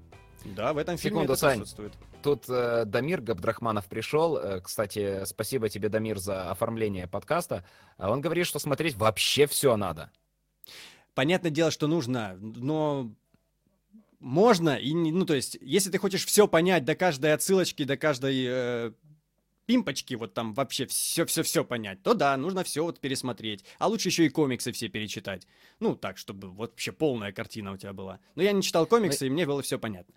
[0.45, 1.91] да, в этом фильме Секунду, это Сань.
[2.21, 4.37] Тут э, Дамир Габдрахманов пришел.
[4.37, 7.65] Э, кстати, спасибо тебе, Дамир, за оформление подкаста.
[7.97, 10.11] А он говорит, что смотреть вообще все надо.
[11.13, 13.11] Понятное дело, что нужно, но
[14.19, 17.97] можно и не, ну то есть, если ты хочешь все понять до каждой отсылочки, до
[17.97, 18.91] каждой э,
[19.65, 23.65] пимпочки, вот там вообще все-все-все понять, то да, нужно все вот пересмотреть.
[23.79, 25.47] А лучше еще и комиксы все перечитать.
[25.79, 28.19] Ну, так, чтобы вот вообще полная картина у тебя была.
[28.35, 30.13] Но я не читал комиксы, и мне было все понятно.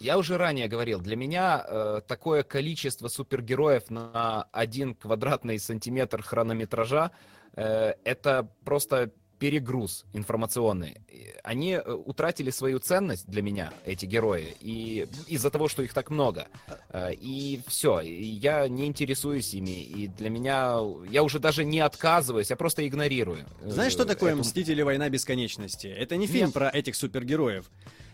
[0.00, 7.10] Я уже ранее говорил, для меня э, такое количество супергероев на один квадратный сантиметр хронометража
[7.54, 10.96] э, это просто перегруз информационный.
[11.42, 16.10] Они э, утратили свою ценность для меня, эти герои, и из-за того, что их так
[16.10, 16.48] много.
[16.90, 20.78] Э, и все, я не интересуюсь ими, и для меня
[21.10, 23.44] я уже даже не отказываюсь, я просто игнорирую.
[23.62, 24.40] Э, Знаешь, что такое эту...
[24.40, 24.82] «Мстители.
[24.82, 25.86] Война бесконечности»?
[25.86, 26.54] Это не фильм Нет.
[26.54, 27.70] про этих супергероев.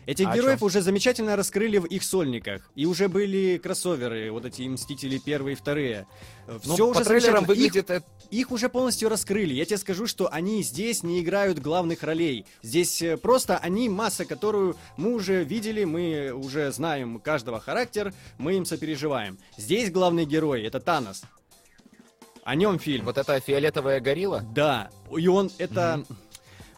[0.07, 2.71] Этих а героев уже замечательно раскрыли в их сольниках.
[2.75, 6.07] И уже были кроссоверы, вот эти Мстители первые и вторые.
[6.63, 7.91] Все Но уже по трейлерам выглядит...
[7.91, 9.55] Их, их уже полностью раскрыли.
[9.55, 12.47] Я тебе скажу, что они здесь не играют главных ролей.
[12.63, 18.57] Здесь э, просто они масса, которую мы уже видели, мы уже знаем каждого характер, мы
[18.57, 19.39] им сопереживаем.
[19.57, 21.23] Здесь главный герой— это Танос.
[22.43, 23.07] О нем фильм.
[23.07, 24.45] Вот это фиолетовая горилла?
[24.55, 24.91] Да.
[25.17, 26.05] И он это...
[26.09, 26.17] Mm-hmm.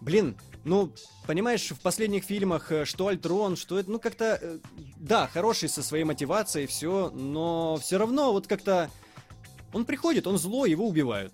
[0.01, 0.92] Блин, ну,
[1.26, 4.59] понимаешь, в последних фильмах, э, что Альтрон, что это, ну, как-то, э,
[4.96, 8.90] да, хороший со своей мотивацией, все, но все равно вот как-то
[9.72, 11.33] он приходит, он зло, его убивают.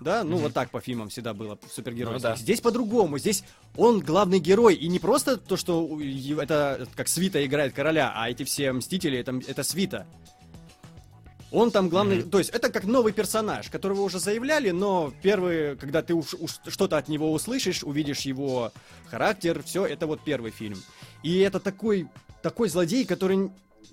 [0.00, 0.40] Да, ну mm-hmm.
[0.40, 2.16] вот так по фильмам всегда было в супергероях.
[2.16, 2.36] Ну, да.
[2.36, 3.16] Здесь по-другому.
[3.18, 3.44] Здесь
[3.76, 4.74] он главный герой.
[4.74, 5.98] И не просто то, что
[6.40, 10.06] это как свита играет короля, а эти все мстители это, это свита.
[11.54, 12.30] Он там главный, mm-hmm.
[12.30, 16.58] то есть это как новый персонаж, которого уже заявляли, но первый, когда ты уж, уж
[16.66, 18.72] что-то от него услышишь, увидишь его
[19.08, 20.82] характер, все, это вот первый фильм.
[21.22, 22.08] И это такой,
[22.42, 23.36] такой злодей, который,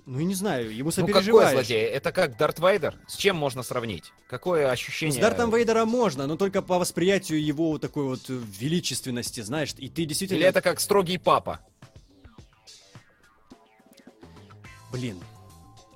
[0.06, 1.26] ну я не знаю, ему сопереживаешь.
[1.26, 1.84] Ну какой злодей?
[1.84, 2.98] Это как Дарт Вейдер?
[3.06, 4.12] С чем можно сравнить?
[4.28, 5.20] Какое ощущение?
[5.20, 10.04] С Дартом Вейдера можно, но только по восприятию его такой вот величественности, знаешь, и ты
[10.04, 10.38] действительно...
[10.38, 11.60] Или это как строгий папа?
[14.90, 15.16] Блин,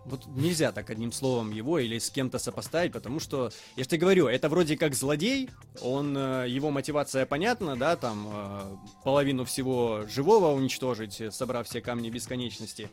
[0.06, 4.00] вот нельзя так одним словом его или с кем-то сопоставить, потому что, я же тебе
[4.00, 10.06] говорю, это вроде как злодей, он, э, его мотивация понятна, да, там э, половину всего
[10.08, 12.88] живого уничтожить, собрав все камни бесконечности.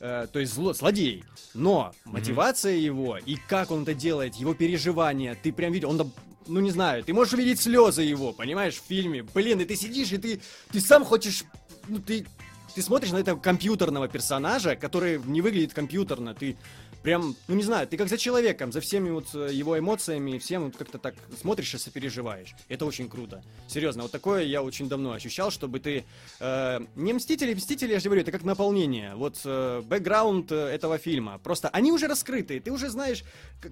[0.00, 1.24] Э, то есть зло, злодей.
[1.54, 2.80] Но мотивация mm-hmm.
[2.80, 6.12] его и как он это делает, его переживания, ты прям видишь, он
[6.46, 9.22] ну не знаю, ты можешь увидеть слезы его, понимаешь, в фильме.
[9.22, 10.40] Блин, и ты сидишь, и ты,
[10.72, 11.44] ты сам хочешь,
[11.86, 12.26] ну ты,
[12.74, 16.56] ты смотришь на этого компьютерного персонажа, который не выглядит компьютерно, ты
[17.02, 20.64] прям, ну не знаю, ты как за человеком, за всеми вот э, его эмоциями, всем
[20.64, 22.54] вот как-то так смотришь и сопереживаешь.
[22.68, 23.42] Это очень круто.
[23.68, 26.04] Серьезно, вот такое я очень давно ощущал, чтобы ты...
[26.40, 29.14] Э, не Мстители, Мстители, я же говорю, это как наполнение.
[29.14, 31.38] Вот э, бэкграунд э, этого фильма.
[31.38, 33.24] Просто они уже раскрыты, ты уже знаешь,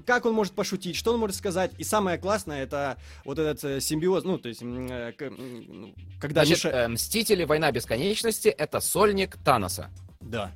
[0.06, 1.72] как он может пошутить, что он может сказать.
[1.78, 6.44] И самое классное, это вот этот э, симбиоз, ну, то есть, э, ну, когда...
[6.44, 6.76] Значит, Миша...
[6.76, 9.90] э, Мстители, Война Бесконечности— это сольник Таноса.
[10.20, 10.52] Да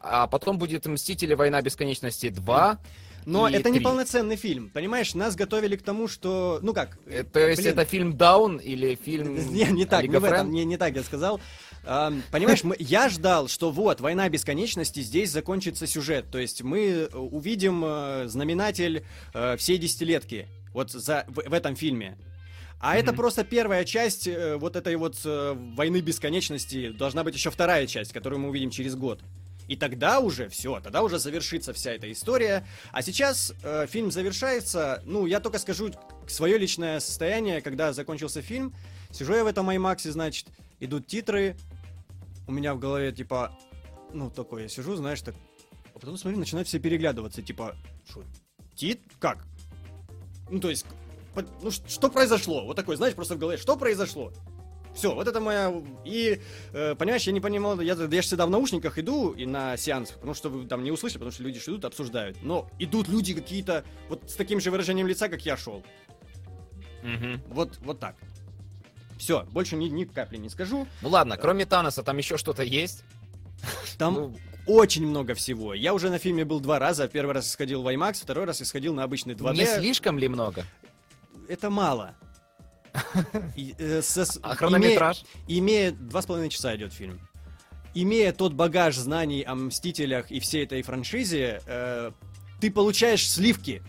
[0.00, 1.34] а потом будет «Мстители.
[1.34, 2.78] Война бесконечности 2».
[3.26, 3.72] Но это 3.
[3.72, 5.14] не полноценный фильм, понимаешь?
[5.14, 6.96] Нас готовили к тому, что, ну как?
[7.06, 7.72] Э, то есть блин.
[7.72, 9.34] это фильм Даун или фильм?
[9.52, 11.40] Не, не так, не, в этом, не, не так я сказал.
[11.84, 17.08] Uh, понимаешь, мы, я ждал, что вот война бесконечности здесь закончится сюжет, то есть мы
[17.12, 19.04] увидим uh, знаменатель
[19.34, 22.16] uh, всей десятилетки вот за в, в этом фильме.
[22.78, 23.00] А mm-hmm.
[23.00, 26.90] это просто первая часть э, вот этой вот э, войны бесконечности.
[26.90, 29.20] Должна быть еще вторая часть, которую мы увидим через год.
[29.68, 32.66] И тогда уже все, тогда уже завершится вся эта история.
[32.92, 35.02] А сейчас э, фильм завершается.
[35.04, 35.90] Ну, я только скажу
[36.28, 38.74] свое личное состояние, когда закончился фильм.
[39.10, 40.48] Сижу я в этом IMAX, значит,
[40.78, 41.56] идут титры.
[42.46, 43.58] У меня в голове, типа,
[44.12, 45.34] ну, такое, я сижу, знаешь, так...
[45.94, 47.74] А потом, смотрю, начинают все переглядываться, типа,
[48.08, 48.22] что,
[48.74, 49.00] тит?
[49.18, 49.44] Как?
[50.50, 50.86] Ну, то есть,
[51.62, 52.64] ну, что произошло?
[52.64, 54.32] Вот такой, знаешь, просто в голове, что произошло?
[54.96, 55.72] Все, вот это моя...
[56.06, 56.40] И,
[56.72, 60.10] э, понимаешь, я не понимал, я, я же всегда в наушниках иду и на сеанс,
[60.10, 62.42] потому что вы там не услышите, потому что люди идут, обсуждают.
[62.42, 65.84] Но идут люди какие-то вот с таким же выражением лица, как я шел.
[67.02, 67.40] Угу.
[67.48, 68.16] Вот, вот так.
[69.18, 70.88] Все, больше ни, ни капли не скажу.
[71.02, 73.04] Ну ладно, кроме Таноса, там еще что-то есть?
[73.98, 74.36] Там ну...
[74.66, 75.74] очень много всего.
[75.74, 77.06] Я уже на фильме был два раза.
[77.06, 79.56] Первый раз сходил в IMAX, второй раз сходил на обычный 2D.
[79.56, 80.64] Не слишком ли много?
[81.48, 82.14] Это мало.
[83.78, 84.02] Э,
[84.42, 85.24] а хронометраж?
[85.48, 87.20] Имея два с половиной часа идет фильм.
[87.94, 92.10] Имея тот багаж знаний о Мстителях и всей этой франшизе, э,
[92.60, 93.82] ты получаешь сливки.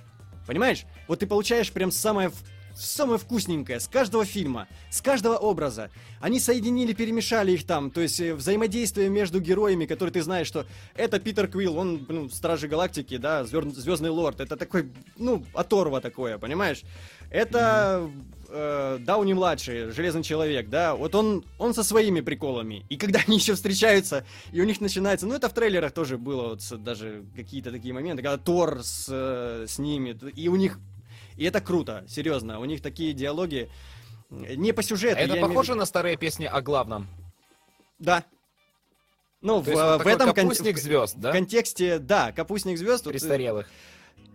[0.46, 0.86] Понимаешь?
[1.08, 2.32] Вот ты получаешь прям самое
[2.78, 5.89] самое вкусненькое с каждого фильма, с каждого образа.
[6.20, 10.65] Они соединили, перемешали их там, то есть э, взаимодействие между героями, которые ты знаешь, что
[10.96, 16.38] это Питер Квилл, он, ну, Стражи Галактики, да, Звездный Лорд, это такой, ну, оторва такое,
[16.38, 16.84] понимаешь?
[17.30, 18.10] Это
[18.49, 22.86] э, Дауни младший, Железный человек, да, вот он, он со своими приколами.
[22.89, 26.49] И когда они еще встречаются, и у них начинается, ну это в трейлерах тоже было,
[26.49, 30.79] вот даже какие-то такие моменты, когда Тор с, э, с ними, и у них,
[31.36, 33.69] и это круто, серьезно, у них такие диалоги
[34.29, 35.17] не по сюжету.
[35.19, 35.79] А это похоже имею...
[35.79, 37.07] на старые песни о главном?
[37.99, 38.23] Да,
[39.41, 41.29] ну, То в, вот в этом капустник кон- звезд, да?
[41.29, 43.03] В контексте, да, капустник звезд.
[43.03, 43.69] Престарелых.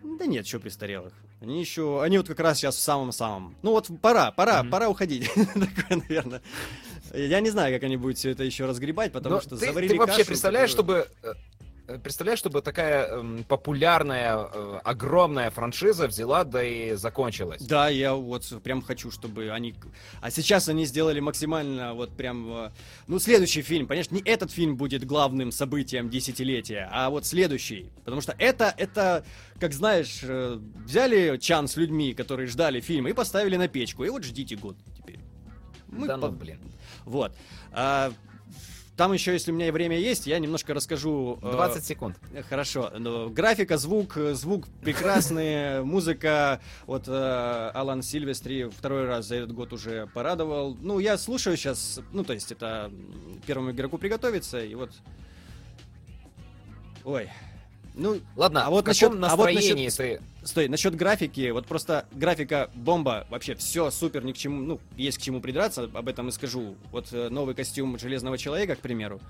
[0.02, 1.12] Да нет, еще престарелых.
[1.40, 3.56] Они еще, они вот как раз сейчас в самом-самом.
[3.62, 4.70] Ну вот пора, пора, mm-hmm.
[4.70, 5.28] пора уходить.
[5.34, 6.42] Такое, наверное.
[7.14, 9.92] Я не знаю, как они будут все это еще разгребать, потому Но что ты, заварили
[9.92, 11.04] Ты вообще кашу, представляешь, которую...
[11.04, 11.34] чтобы Э,
[11.98, 17.62] представляешь, чтобы такая э, популярная, э, огромная франшиза взяла, да и закончилась.
[17.62, 19.74] Да, я вот прям хочу, чтобы они...
[20.20, 22.52] А сейчас они сделали максимально вот прям...
[22.52, 22.70] Э,
[23.06, 27.90] ну, следующий фильм, конечно, не этот фильм будет главным событием десятилетия, а вот следующий.
[28.04, 29.24] Потому что это, это,
[29.60, 34.04] как знаешь, э, взяли чан с людьми, которые ждали фильм, и поставили на печку.
[34.04, 35.20] И вот ждите год теперь.
[35.88, 36.28] Мы да ну, по...
[36.28, 36.58] блин.
[37.04, 37.36] Вот.
[37.72, 38.12] А,
[38.96, 41.38] там еще, если у меня время есть, я немножко расскажу...
[41.40, 42.16] 20 э, секунд.
[42.48, 42.90] Хорошо.
[42.98, 46.60] Ну, графика, звук, звук прекрасный, музыка.
[46.86, 50.76] Вот э, Алан Сильвестри второй раз за этот год уже порадовал.
[50.78, 52.92] Ну, я слушаю сейчас, ну, то есть это
[53.46, 54.90] первому игроку приготовиться, и вот...
[57.04, 57.30] Ой,
[57.94, 60.20] ну, ладно, а вот насчет настроения а вот насчет, ты...
[60.46, 65.18] Стой, насчет графики, вот просто графика бомба, вообще все супер, ни к чему, ну, есть
[65.18, 66.74] к чему придраться, об этом и скажу.
[66.90, 69.20] Вот э, новый костюм Железного Человека, к примеру,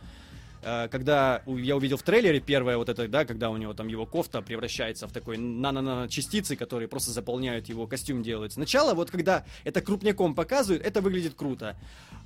[0.63, 4.07] э, когда я увидел в трейлере первое вот это, да, когда у него там его
[4.07, 8.53] кофта превращается в такой нано-нано частицы, которые просто заполняют его костюм делают.
[8.53, 11.77] Сначала вот когда это крупняком показывают, это выглядит круто.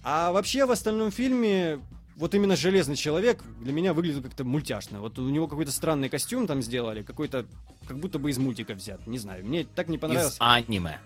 [0.04, 1.80] А вообще в остальном фильме
[2.16, 5.00] вот именно Железный Человек для меня выглядит как-то мультяшно.
[5.00, 7.46] Вот у него какой-то странный костюм там сделали, какой-то,
[7.86, 9.06] как будто бы из мультика взят.
[9.06, 10.34] Не знаю, мне так не понравилось.
[10.34, 10.98] Из аниме.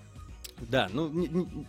[0.60, 1.66] Да, ну, не, не,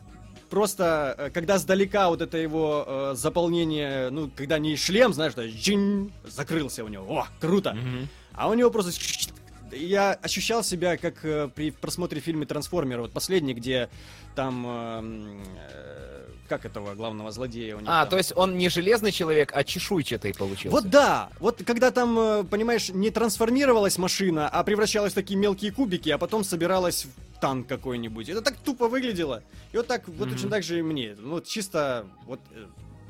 [0.50, 5.48] просто, э, когда сдалека вот это его э, заполнение, ну, когда не шлем, знаешь, что
[5.48, 7.72] джин, закрылся у него, о, круто.
[7.72, 8.08] Mm-hmm.
[8.34, 8.92] А у него просто
[9.72, 13.90] я ощущал себя как э, при просмотре фильма «Трансформер», вот последний, где
[14.36, 17.88] там э, э, как этого главного злодея у них.
[17.90, 18.10] А, там.
[18.10, 20.70] то есть он не железный человек, а чешуйчатый получился.
[20.70, 25.72] Вот да, вот когда там, э, понимаешь, не трансформировалась машина, а превращалась в такие мелкие
[25.72, 27.08] кубики, а потом собиралась
[27.40, 28.30] танк какой-нибудь.
[28.30, 29.44] Это так тупо выглядело.
[29.72, 30.32] И вот так, вот mm-hmm.
[30.32, 31.16] точно так же и мне.
[31.18, 32.66] Ну, вот чисто, вот, э,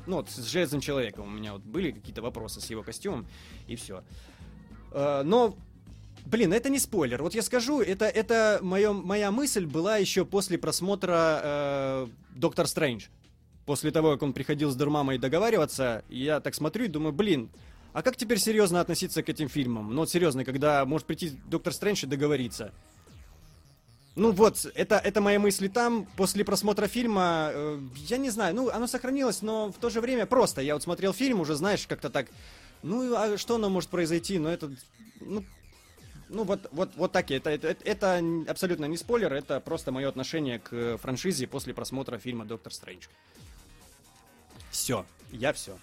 [0.06, 3.26] ну, вот с Железным Человеком у меня вот были какие-то вопросы с его костюмом,
[3.66, 4.02] и все.
[4.94, 5.56] Но
[6.26, 7.22] Блин, это не спойлер.
[7.22, 13.06] Вот я скажу, это, это моё, моя мысль была еще после просмотра э, Доктор Стрэндж.
[13.66, 17.50] После того, как он приходил с Дурмамой договариваться, я так смотрю и думаю, блин,
[17.92, 19.94] а как теперь серьезно относиться к этим фильмам?
[19.94, 22.72] Ну вот серьезно, когда может прийти Доктор Стрэндж и договориться.
[24.14, 26.06] Ну вот, это, это мои мысли там.
[26.16, 30.26] После просмотра фильма, э, я не знаю, ну, оно сохранилось, но в то же время
[30.26, 30.60] просто.
[30.60, 32.26] Я вот смотрел фильм, уже знаешь, как-то так,
[32.82, 34.38] ну, а что оно может произойти?
[34.38, 34.70] Ну, это,
[35.20, 35.44] ну,
[36.32, 37.38] ну вот, вот, вот такие.
[37.38, 42.44] Это, это, это абсолютно не спойлер, это просто мое отношение к франшизе после просмотра фильма
[42.44, 43.06] Доктор Стрэндж.
[44.70, 45.76] Все, я все.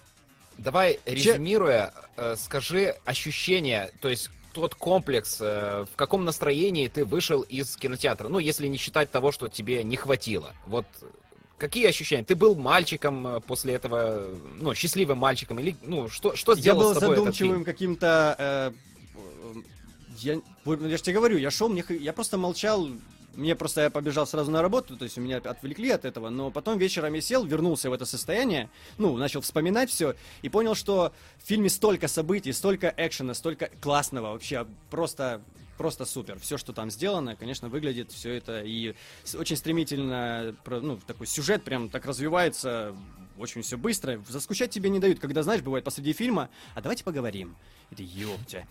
[0.58, 7.42] Давай, резюмируя, э, скажи ощущения, то есть тот комплекс, э, в каком настроении ты вышел
[7.42, 8.28] из кинотеатра?
[8.28, 10.54] Ну, если не считать того, что тебе не хватило.
[10.66, 10.86] Вот
[11.58, 12.24] какие ощущения?
[12.24, 14.28] Ты был мальчиком э, после этого,
[14.60, 18.36] ну, счастливым мальчиком, или, ну, что, что сделал Я был с тобой задумчивым каким-то...
[18.38, 18.72] Э,
[20.24, 22.90] я, я же тебе говорю, я шел, мне, я просто молчал,
[23.36, 26.78] мне просто я побежал сразу на работу, то есть меня отвлекли от этого, но потом
[26.78, 31.48] вечером я сел, вернулся в это состояние, ну, начал вспоминать все и понял, что в
[31.48, 35.42] фильме столько событий, столько экшена, столько классного, вообще просто
[35.78, 36.38] просто супер.
[36.40, 38.96] Все, что там сделано, конечно, выглядит все это и
[39.34, 42.94] очень стремительно, ну, такой сюжет прям так развивается,
[43.38, 44.22] очень все быстро.
[44.28, 47.56] Заскучать тебе не дают, когда, знаешь, бывает посреди фильма, а давайте поговорим.
[47.92, 48.68] Это ёптя.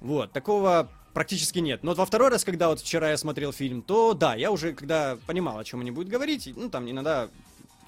[0.00, 1.82] Вот, такого практически нет.
[1.82, 4.74] Но вот во второй раз, когда вот вчера я смотрел фильм, то да, я уже,
[4.74, 7.28] когда понимал, о чем они будут говорить, ну, там иногда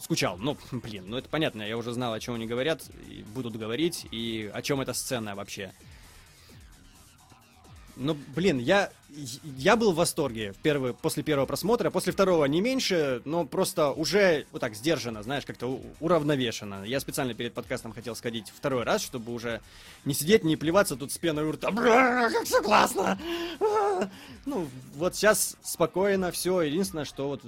[0.00, 0.38] скучал.
[0.38, 4.06] Ну, блин, ну это понятно, я уже знал, о чем они говорят, и будут говорить,
[4.10, 5.72] и о чем эта сцена вообще.
[7.98, 8.90] Ну, блин, я,
[9.56, 13.90] я был в восторге в первый, после первого просмотра, после второго не меньше, но просто
[13.90, 16.84] уже вот так сдержанно, знаешь, как-то уравновешенно.
[16.84, 19.60] Я специально перед подкастом хотел сходить второй раз, чтобы уже
[20.04, 21.72] не сидеть, не плеваться тут с пеной у рта.
[21.72, 23.18] Как все классно!
[24.46, 26.62] Ну, вот сейчас спокойно все.
[26.62, 27.42] Единственное, что вот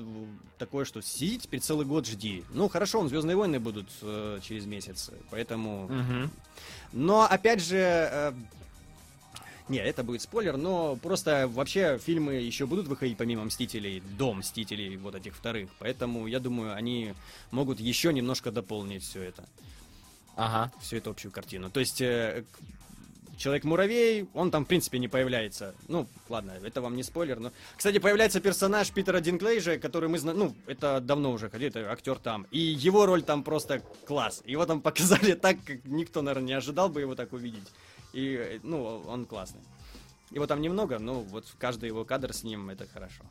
[0.58, 2.44] такое, что сиди теперь целый год жди.
[2.52, 5.84] Ну, хорошо, он Звездные войны будут э, через месяц, поэтому...
[5.84, 6.30] Угу.
[6.92, 8.32] Но, опять же, э,
[9.70, 14.96] не, это будет спойлер, но просто вообще фильмы еще будут выходить помимо Мстителей, до Мстителей,
[14.96, 15.70] вот этих вторых.
[15.78, 17.14] Поэтому я думаю, они
[17.50, 19.48] могут еще немножко дополнить все это.
[20.36, 20.72] Ага.
[20.80, 21.70] Всю эту общую картину.
[21.70, 22.44] То есть э,
[23.40, 25.74] Человек-муравей, он там, в принципе, не появляется.
[25.88, 27.52] Ну, ладно, это вам не спойлер, но...
[27.74, 30.38] Кстати, появляется персонаж Питера Динклейжа, который мы знаем...
[30.38, 32.46] Ну, это давно уже ходит, это актер там.
[32.50, 34.42] И его роль там просто класс.
[34.44, 37.66] Его там показали так, как никто, наверное, не ожидал бы его так увидеть.
[38.12, 39.60] И, ну, он классный.
[40.30, 43.24] Его там немного, но вот каждый его кадр с ним это хорошо.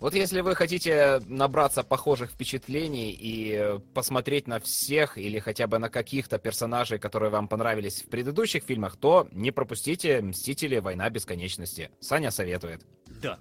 [0.00, 5.88] Вот если вы хотите набраться похожих впечатлений и посмотреть на всех или хотя бы на
[5.88, 10.78] каких-то персонажей, которые вам понравились в предыдущих фильмах, то не пропустите «Мстители.
[10.78, 11.92] Война бесконечности».
[12.00, 12.84] Саня советует.
[13.22, 13.38] Да.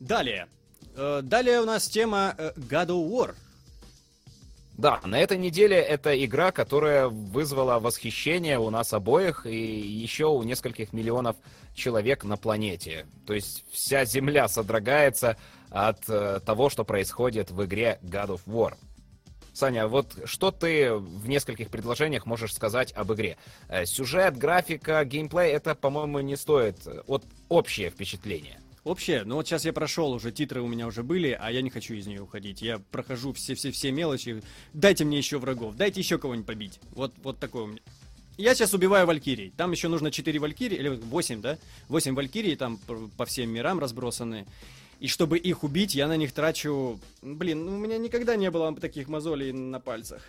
[0.00, 0.48] Далее.
[0.96, 3.34] Э, далее у нас тема э, God of War–
[4.78, 10.44] да, на этой неделе это игра, которая вызвала восхищение у нас обоих и еще у
[10.44, 11.36] нескольких миллионов
[11.74, 13.04] человек на планете.
[13.26, 15.36] То есть вся Земля содрогается
[15.70, 18.74] от э, того, что происходит в игре God of War.
[19.52, 23.36] Саня, вот что ты в нескольких предложениях можешь сказать об игре?
[23.68, 26.76] Э, сюжет, графика, геймплей, это, по-моему, не стоит.
[27.08, 28.60] Вот общее впечатление.
[28.88, 31.68] Общее, ну вот сейчас я прошел уже, титры у меня уже были, а я не
[31.68, 32.62] хочу из нее уходить.
[32.62, 34.42] Я прохожу все-все-все мелочи.
[34.72, 36.80] Дайте мне еще врагов, дайте еще кого-нибудь побить.
[36.92, 37.80] Вот, вот такое у меня.
[38.38, 39.52] Я сейчас убиваю Валькирий.
[39.54, 41.58] Там еще нужно 4 Валькирии, или 8, да?
[41.88, 42.78] 8 Валькирий там
[43.18, 44.46] по всем мирам разбросаны.
[45.00, 46.98] И чтобы их убить, я на них трачу...
[47.20, 50.22] Блин, ну у меня никогда не было таких мозолей на пальцах.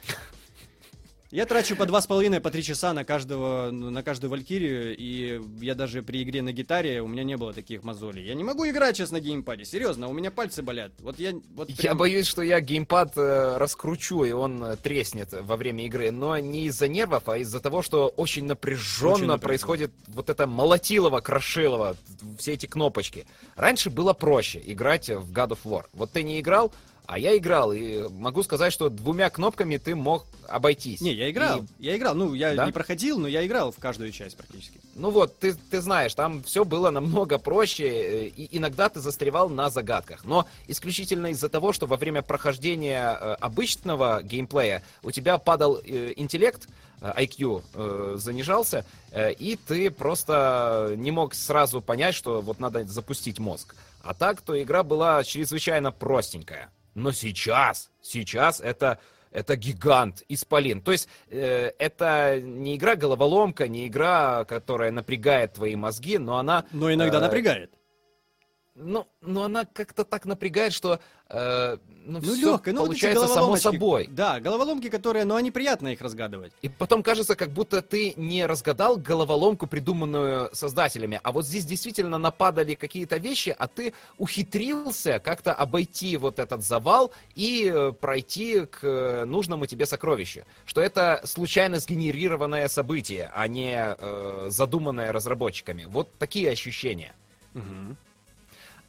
[1.32, 5.40] Я трачу по два с половиной, по три часа на каждого, на каждую валькирию, и
[5.62, 8.26] я даже при игре на гитаре у меня не было таких мозолей.
[8.26, 10.92] Я не могу играть сейчас на геймпаде, серьезно, у меня пальцы болят.
[11.02, 11.78] Вот я, вот прям...
[11.80, 16.36] я боюсь, что я геймпад э, раскручу и он э, треснет во время игры, но
[16.40, 21.20] не из-за нервов, а из-за того, что очень напряженно, очень напряженно происходит вот это молотилово,
[21.20, 21.96] крошилово,
[22.40, 23.28] все эти кнопочки.
[23.56, 25.84] Раньше было проще играть в God of War.
[25.94, 26.74] Вот ты не играл,
[27.10, 31.02] а я играл, и могу сказать, что двумя кнопками ты мог обойтись.
[31.02, 31.86] Не, я играл, и...
[31.86, 32.14] я играл.
[32.14, 32.68] Ну, я да?
[32.68, 34.80] не проходил, но я играл в каждую часть практически.
[34.94, 39.50] Ну вот, ты, ты знаешь, там все было намного проще, э, и иногда ты застревал
[39.50, 40.24] на загадках.
[40.24, 46.14] Но исключительно из-за того, что во время прохождения э, обычного геймплея у тебя падал э,
[46.16, 46.68] интеллект,
[47.02, 53.40] IQ э, занижался, э, и ты просто не мог сразу понять, что вот надо запустить
[53.40, 53.76] мозг.
[54.04, 56.70] А так, то игра была чрезвычайно простенькая.
[57.02, 59.00] Но сейчас, сейчас это
[59.32, 60.82] это гигант, исполин.
[60.82, 66.66] То есть э, это не игра-головоломка, не игра, которая напрягает твои мозги, но она...
[66.72, 67.79] Но иногда э, напрягает
[68.80, 71.00] ну, ну она как-то так напрягает, что
[71.30, 74.08] э, ну, ну все легкая, ну, получается вот само собой.
[74.10, 76.54] Да, головоломки, которые, ну, они приятно их разгадывать.
[76.62, 82.18] И потом кажется, как будто ты не разгадал головоломку, придуманную создателями, а вот здесь действительно
[82.18, 88.80] нападали какие-то вещи, а ты ухитрился как-то обойти вот этот завал и э, пройти к
[88.84, 90.44] э, нужному тебе сокровищу.
[90.66, 95.86] Что это случайно сгенерированное событие, а не э, задуманное разработчиками.
[95.86, 97.14] Вот такие ощущения.
[97.54, 97.96] Угу.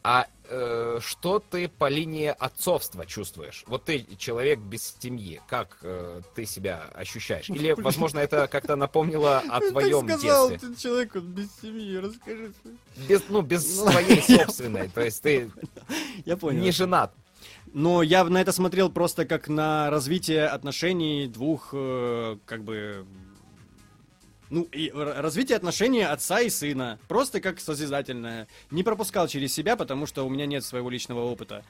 [0.03, 3.65] А э, что ты по линии отцовства чувствуешь?
[3.67, 7.51] Вот ты человек без семьи, как э, ты себя ощущаешь?
[7.51, 10.31] Или, возможно, это как-то напомнило о твоем детстве?
[10.31, 12.53] сказал, ты человек без семьи, расскажи.
[13.09, 15.51] Без, ну, без ну, своей собственной, то есть ты
[16.25, 16.63] я понял.
[16.63, 17.15] не женат.
[17.73, 23.07] Но я на это смотрел просто как на развитие отношений двух, э, как бы,
[24.51, 26.99] ну, и развитие отношений отца и сына.
[27.09, 28.49] Просто как созидательное.
[28.71, 31.65] Не пропускал через себя, потому что у меня нет своего личного опыта.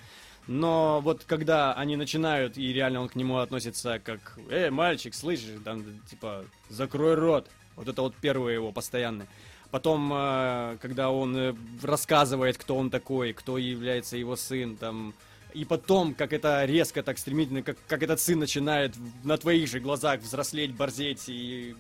[0.47, 5.61] Но вот когда они начинают, и реально он к нему относится как «Эй, мальчик, слышишь,
[5.65, 7.47] там, типа, закрой рот».
[7.77, 9.29] Вот это вот первое его постоянное.
[9.71, 15.15] Потом, э, когда он э, рассказывает, кто он такой, кто является его сын, там,
[15.55, 19.81] и потом, как это резко, так стремительно, как, как этот сын начинает на твоих же
[19.81, 21.77] глазах взрослеть, борзеть и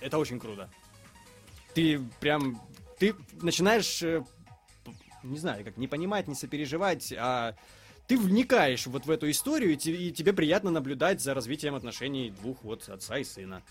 [0.00, 0.70] это очень круто.
[1.74, 2.60] Ты прям,
[2.98, 4.24] ты начинаешь, э,
[5.22, 7.54] не знаю, как не понимать, не сопереживать, а
[8.06, 12.88] ты вникаешь вот в эту историю, и тебе приятно наблюдать за развитием отношений двух вот
[12.88, 13.62] отца и сына.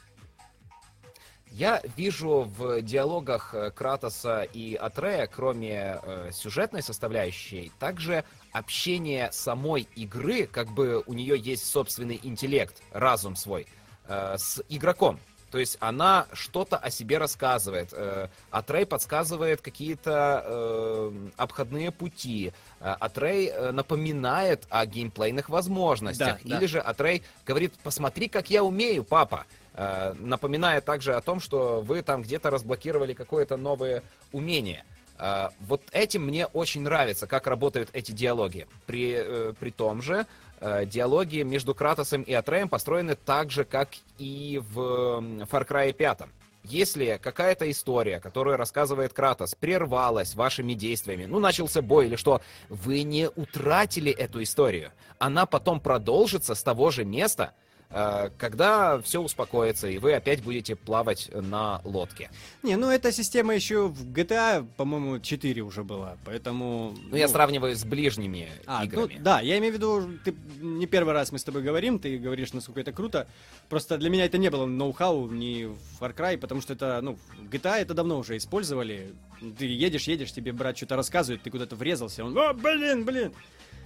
[1.51, 9.87] Я вижу в диалогах э, Кратоса и Атрея, кроме э, сюжетной составляющей, также общение самой
[9.95, 13.65] игры, как бы у нее есть собственный интеллект, разум свой,
[14.07, 15.19] э, с игроком.
[15.51, 17.89] То есть она что-то о себе рассказывает.
[17.91, 22.53] Э, Атрей подсказывает какие-то э, обходные пути.
[22.79, 26.39] Э, Атрей напоминает о геймплейных возможностях.
[26.43, 26.67] Да, Или да.
[26.67, 29.45] же Атрей говорит, посмотри, как я умею, папа.
[30.19, 34.83] Напоминая также о том, что вы там где-то разблокировали какое-то новое умение.
[35.61, 38.67] Вот этим мне очень нравится, как работают эти диалоги.
[38.85, 40.25] При, при том же,
[40.61, 44.79] диалоги между Кратосом и Атреем построены так же, как и в
[45.49, 46.21] Far Cry 5.
[46.63, 53.03] Если какая-то история, которую рассказывает Кратос, прервалась вашими действиями, ну, начался бой или что, вы
[53.03, 54.91] не утратили эту историю.
[55.17, 60.75] Она потом продолжится с того же места, Э, когда все успокоится, и вы опять будете
[60.75, 62.29] плавать на лодке.
[62.61, 66.93] Не, ну эта система еще в GTA, по-моему, 4 уже была, поэтому...
[66.95, 69.13] Ну, ну я сравниваю с ближними а, ну играми.
[69.17, 72.17] Ну, да, я имею в виду, ты не первый раз мы с тобой говорим, ты
[72.19, 73.27] говоришь, насколько это круто.
[73.69, 77.17] Просто для меня это не было ноу-хау ни в Far Cry, потому что это, ну,
[77.51, 79.15] GTA это давно уже использовали.
[79.57, 83.33] Ты едешь, едешь, тебе брат что-то рассказывает, ты куда-то врезался, он, о, блин, блин.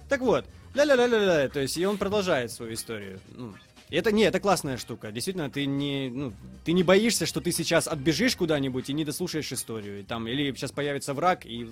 [0.09, 0.45] Так вот,
[0.75, 3.19] ля-ля-ля-ля-ля, то есть, и он продолжает свою историю.
[3.35, 3.53] Ну,
[3.97, 5.11] это не, это классная штука.
[5.11, 6.33] Действительно, ты не, ну,
[6.65, 9.99] ты не боишься, что ты сейчас отбежишь куда-нибудь и не дослушаешь историю.
[9.99, 11.67] И там, или сейчас появится враг, и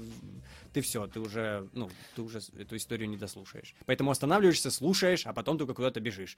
[0.73, 3.73] ты все, ты уже, ну, ты уже эту историю не дослушаешь.
[3.85, 6.37] Поэтому останавливаешься, слушаешь, а потом только куда-то бежишь.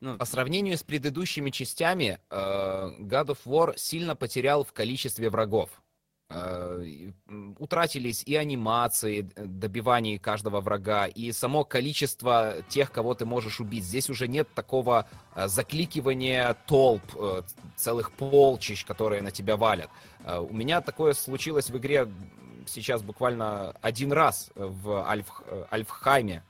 [0.00, 5.81] Ну, По сравнению с предыдущими частями, э, God of War сильно потерял в количестве врагов.
[6.34, 6.84] Э,
[7.58, 13.84] утратились и анимации добиваний каждого врага, и само количество тех, кого ты можешь убить.
[13.84, 17.42] Здесь уже нет такого э, закликивания толп, э,
[17.76, 19.90] целых полчищ, которые на тебя валят.
[20.24, 22.08] У меня такое случилось в игре
[22.66, 26.44] сейчас буквально один раз в Альф, Альфхайме.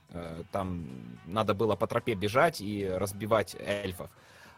[0.51, 0.85] Там
[1.25, 4.11] надо было по тропе бежать и разбивать эльфов.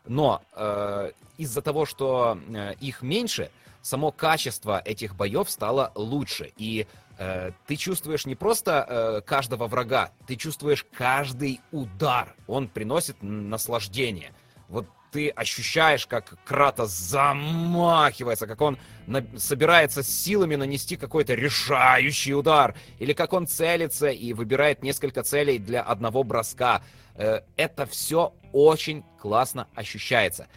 [0.07, 3.49] Но э, из-за того, что э, их меньше,
[3.85, 6.51] само качество этих боев стало лучше.
[6.57, 6.87] И
[7.19, 12.35] э, ты чувствуешь не просто э, каждого врага, ты чувствуешь каждый удар.
[12.47, 14.33] Он приносит наслаждение.
[14.69, 19.23] Вот ты ощущаешь, как Кратос замахивается, как он на...
[19.37, 25.83] собирается силами нанести какой-то решающий удар, или как он целится и выбирает несколько целей для
[25.83, 26.81] одного броска.
[27.13, 30.47] Э, это все очень классно ощущается.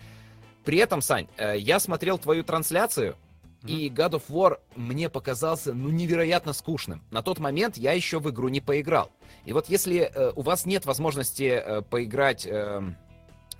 [0.68, 3.16] При этом, Сань, э, я смотрел твою трансляцию,
[3.62, 3.70] mm-hmm.
[3.70, 7.02] и God of War мне показался, ну, невероятно скучным.
[7.10, 9.10] На тот момент я еще в игру не поиграл.
[9.46, 12.82] И вот если э, у вас нет возможности э, поиграть э,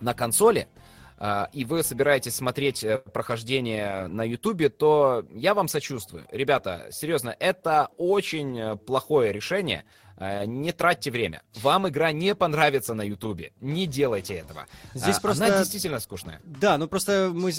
[0.00, 0.68] на консоли,
[1.20, 6.26] а, и вы собираетесь смотреть э, прохождение на Ютубе, то я вам сочувствую.
[6.30, 9.84] Ребята, серьезно, это очень э, плохое решение.
[10.20, 11.42] Э, не тратьте время.
[11.62, 13.52] Вам игра не понравится на Ютубе.
[13.60, 14.66] Не делайте этого.
[14.94, 15.46] Здесь А, просто...
[15.46, 16.40] Она действительно скучная.
[16.44, 17.52] Да, ну просто мы,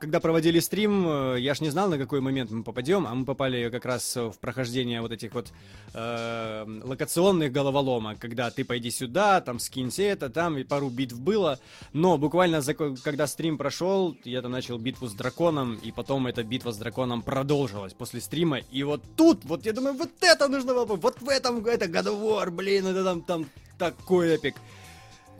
[0.00, 3.24] когда проводили стрим, э, я ж не знал, на какой момент мы попадем, а мы
[3.24, 5.52] попали как раз в прохождение вот этих вот
[5.94, 11.58] э, локационных головоломок, когда ты пойди сюда, там скинься это, там и пару битв было,
[11.92, 16.26] но буквально за, ко- когда стрим прошел, я там начал битву с драконом, и потом
[16.26, 20.48] эта битва с драконом продолжилась после стрима, и вот тут, вот я думаю, вот это
[20.48, 24.34] нужно было, бы, вот в этом, это God of War, блин, это там, там такой
[24.34, 24.56] эпик.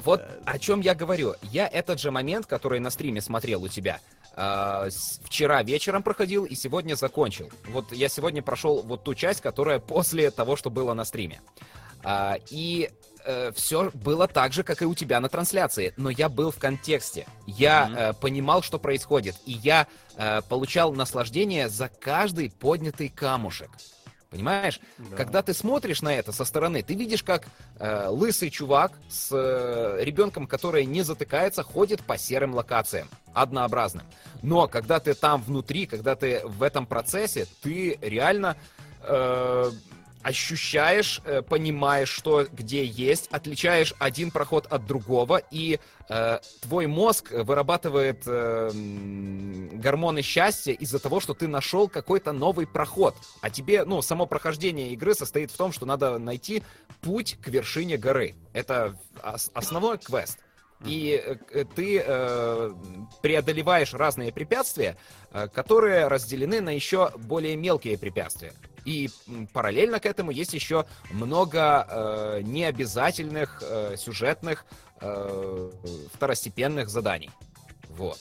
[0.05, 1.35] Вот о чем я говорю.
[1.43, 4.01] Я этот же момент, который на стриме смотрел у тебя,
[4.37, 4.91] э,
[5.23, 7.51] вчера вечером проходил и сегодня закончил.
[7.69, 11.41] Вот я сегодня прошел вот ту часть, которая после того, что было на стриме.
[12.05, 12.91] А, и
[13.55, 17.27] все было так же, как и у тебя на трансляции, но я был в контексте.
[17.45, 23.71] Я э, понимал, что происходит, и я э, получал наслаждение за каждый поднятый камушек.
[24.31, 24.81] Понимаешь?
[24.99, 25.17] Да.
[25.17, 27.47] Когда ты смотришь на это со стороны, ты видишь, как
[27.79, 34.05] э, лысый чувак с э, ребенком, который не затыкается, ходит по серым локациям, однообразным.
[34.43, 38.57] Но когда ты там внутри, когда ты в этом процессе, ты реально
[39.03, 39.71] э,
[40.27, 47.31] ощущаешь, э, понимаешь, что где есть, отличаешь один проход от другого, и э, твой мозг
[47.31, 48.71] вырабатывает э,
[49.75, 53.15] гормоны счастья из-за того, что ты нашел какой-то новый проход.
[53.41, 56.65] А тебе, ну, само прохождение игры состоит в том, что надо найти
[57.03, 58.35] путь к вершине горы.
[58.53, 60.41] Это ос- основной квест.
[60.85, 62.71] И э, ты э,
[63.23, 64.97] преодолеваешь разные препятствия,
[65.31, 68.53] э, которые разделены на еще более мелкие препятствия.
[68.87, 69.11] И
[69.53, 74.65] параллельно к этому есть еще много э, необязательных э, сюжетных
[75.01, 75.71] э,
[76.15, 77.31] второстепенных заданий.
[77.89, 78.19] Вот.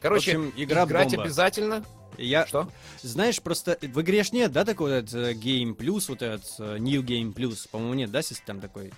[0.00, 1.24] Короче, В общем, игра играть бомба.
[1.24, 1.84] обязательно.
[2.16, 2.68] Я, Что?
[3.02, 6.78] Знаешь, просто в игре ж нет, да, такой вот этот, Game Plus, вот этот э,
[6.78, 8.92] New Game Plus, по-моему, нет, да, систем такой?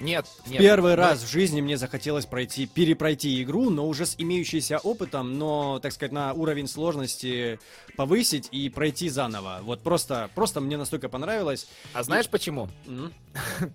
[0.00, 0.60] Нет, В нет.
[0.60, 5.38] Первый Ну, раз в жизни мне захотелось пройти, перепройти игру, но уже с имеющимся опытом,
[5.38, 7.58] но, так сказать, на уровень сложности
[7.96, 9.60] повысить и пройти заново.
[9.62, 11.66] Вот просто, просто мне настолько понравилось.
[11.94, 12.68] А знаешь почему?
[12.86, 13.12] М.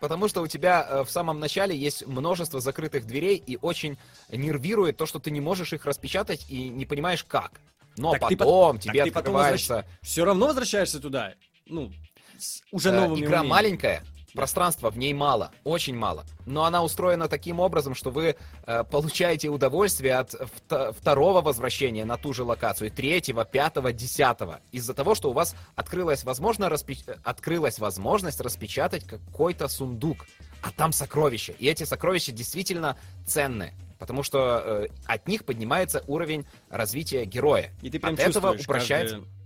[0.00, 3.96] Потому что у тебя э, в самом начале есть множество закрытых дверей и очень
[4.30, 7.60] нервирует то, что ты не можешь их распечатать и не понимаешь как.
[7.96, 11.34] Но Так ты потом пот- тебе так ты потом открывается Все равно возвращаешься туда,
[11.66, 11.90] ну,
[12.36, 13.46] с уже э, новыми игра умениями.
[13.48, 14.04] маленькая,
[14.34, 16.24] пространства в ней мало, очень мало.
[16.44, 22.16] Но она устроена таким образом, что вы э, получаете удовольствие от вто- второго возвращения на
[22.18, 24.60] ту же локацию, третьего, пятого, десятого.
[24.72, 30.26] Из-за того, что у вас открылась, возможно, распе- э, открылась возможность распечатать какой-то сундук.
[30.62, 31.52] А там сокровища.
[31.58, 33.74] И эти сокровища действительно ценные.
[33.98, 37.70] Потому что э, от них поднимается уровень развития героя.
[37.82, 39.16] И ты прям от этого упрощается.
[39.16, 39.43] каждое,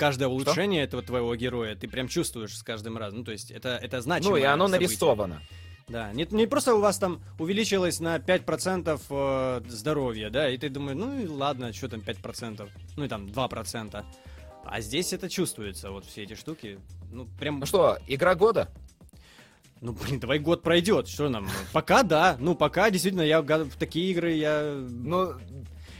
[0.00, 3.18] каждое улучшение этого твоего героя, ты прям чувствуешь с каждым разом.
[3.18, 4.30] Ну, то есть это, это значимо.
[4.30, 5.42] Ну и оно нарисовано.
[5.88, 10.70] Да, не, не просто у вас там увеличилось на 5% э, здоровья, да, и ты
[10.70, 14.04] думаешь, ну и ладно, что там 5%, ну и там 2%.
[14.64, 16.78] А здесь это чувствуется, вот все эти штуки.
[17.12, 18.68] Ну, прям, Ну что, игра года?
[19.80, 21.48] ну, блин, давай год пройдет, что нам?
[21.72, 24.72] Пока да, ну, пока действительно я в такие игры я...
[24.88, 25.34] Ну,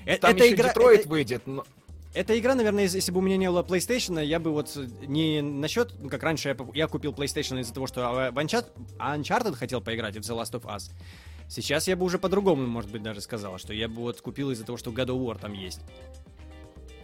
[0.06, 1.46] Э, там эта еще игра, Детройт это- выйдет.
[1.46, 1.64] но-
[2.12, 5.94] Эта игра, наверное, если, бы у меня не было PlayStation, я бы вот не насчет,
[6.00, 8.00] ну, как раньше я, я купил PlayStation из-за того, что
[8.32, 10.90] в Uncharted, Uncharted хотел поиграть в The Last of Us.
[11.48, 14.64] Сейчас я бы уже по-другому, может быть, даже сказала, что я бы вот купил из-за
[14.64, 15.80] того, что God of War там есть.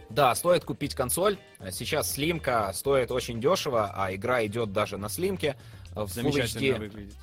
[0.09, 1.37] Да, стоит купить консоль.
[1.71, 5.55] Сейчас слимка стоит очень дешево, а игра идет даже на слимке.
[5.91, 6.79] В Full Замечательно HD.
[6.79, 7.15] выглядит.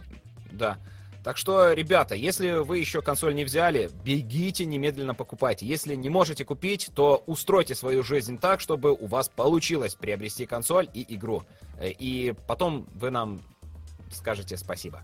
[0.53, 0.79] Да.
[1.25, 5.65] Так что, ребята, если вы еще консоль не взяли, бегите немедленно покупайте.
[5.65, 10.87] Если не можете купить, то устройте свою жизнь так, чтобы у вас получилось приобрести консоль
[10.93, 11.45] и игру.
[11.81, 13.41] Э, И потом вы нам
[14.13, 15.03] скажете спасибо.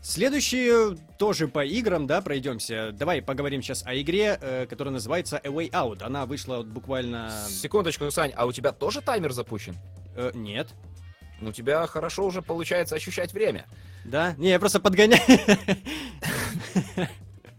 [0.00, 2.92] Следующие тоже по играм, да, пройдемся.
[2.92, 6.04] Давай поговорим сейчас о игре, э, которая называется A Way Out.
[6.04, 7.32] Она вышла вот буквально...
[7.48, 9.74] Секундочку, Сань, а у тебя тоже таймер запущен?
[10.14, 10.68] э, нет.
[11.40, 13.66] Ну, у тебя хорошо уже получается ощущать время.
[14.04, 14.34] Да?
[14.38, 15.22] Не, я просто подгоняю.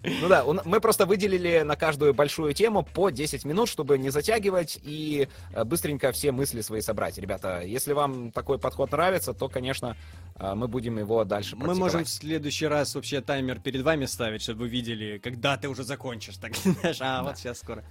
[0.02, 4.80] Ну да, мы просто выделили на каждую большую тему по 10 минут, чтобы не затягивать
[4.82, 7.18] и э, быстренько все мысли свои собрать.
[7.18, 9.98] Ребята, если вам такой подход нравится, то, конечно,
[10.40, 14.62] мы будем его дальше Мы можем в следующий раз вообще таймер перед вами ставить, чтобы
[14.62, 16.38] вы видели, когда ты уже закончишь.
[16.38, 17.84] Так, знаешь, а вот сейчас скоро.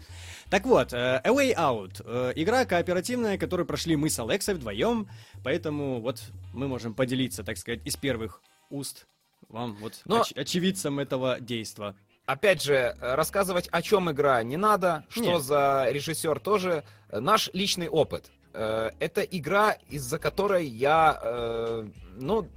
[0.50, 2.02] Так вот, э, A Way Out.
[2.04, 5.08] э, Игра кооперативная, которую прошли мы с Алексой вдвоем.
[5.44, 6.22] Поэтому вот
[6.54, 8.40] мы можем поделиться, так сказать, из первых
[8.70, 9.06] уст
[9.48, 11.96] вам, вот, Но- оч- очевидцам этого действа.
[12.26, 15.42] опять же, рассказывать, о чем игра не надо, что Нет.
[15.42, 16.84] за режиссер тоже.
[17.10, 18.30] Наш личный опыт.
[18.54, 21.86] Э, Это игра, из-за которой я, э,
[22.16, 22.48] ну,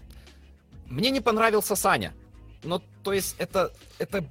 [0.87, 2.13] мне не понравился Саня.
[2.63, 4.23] Ну, то есть это, это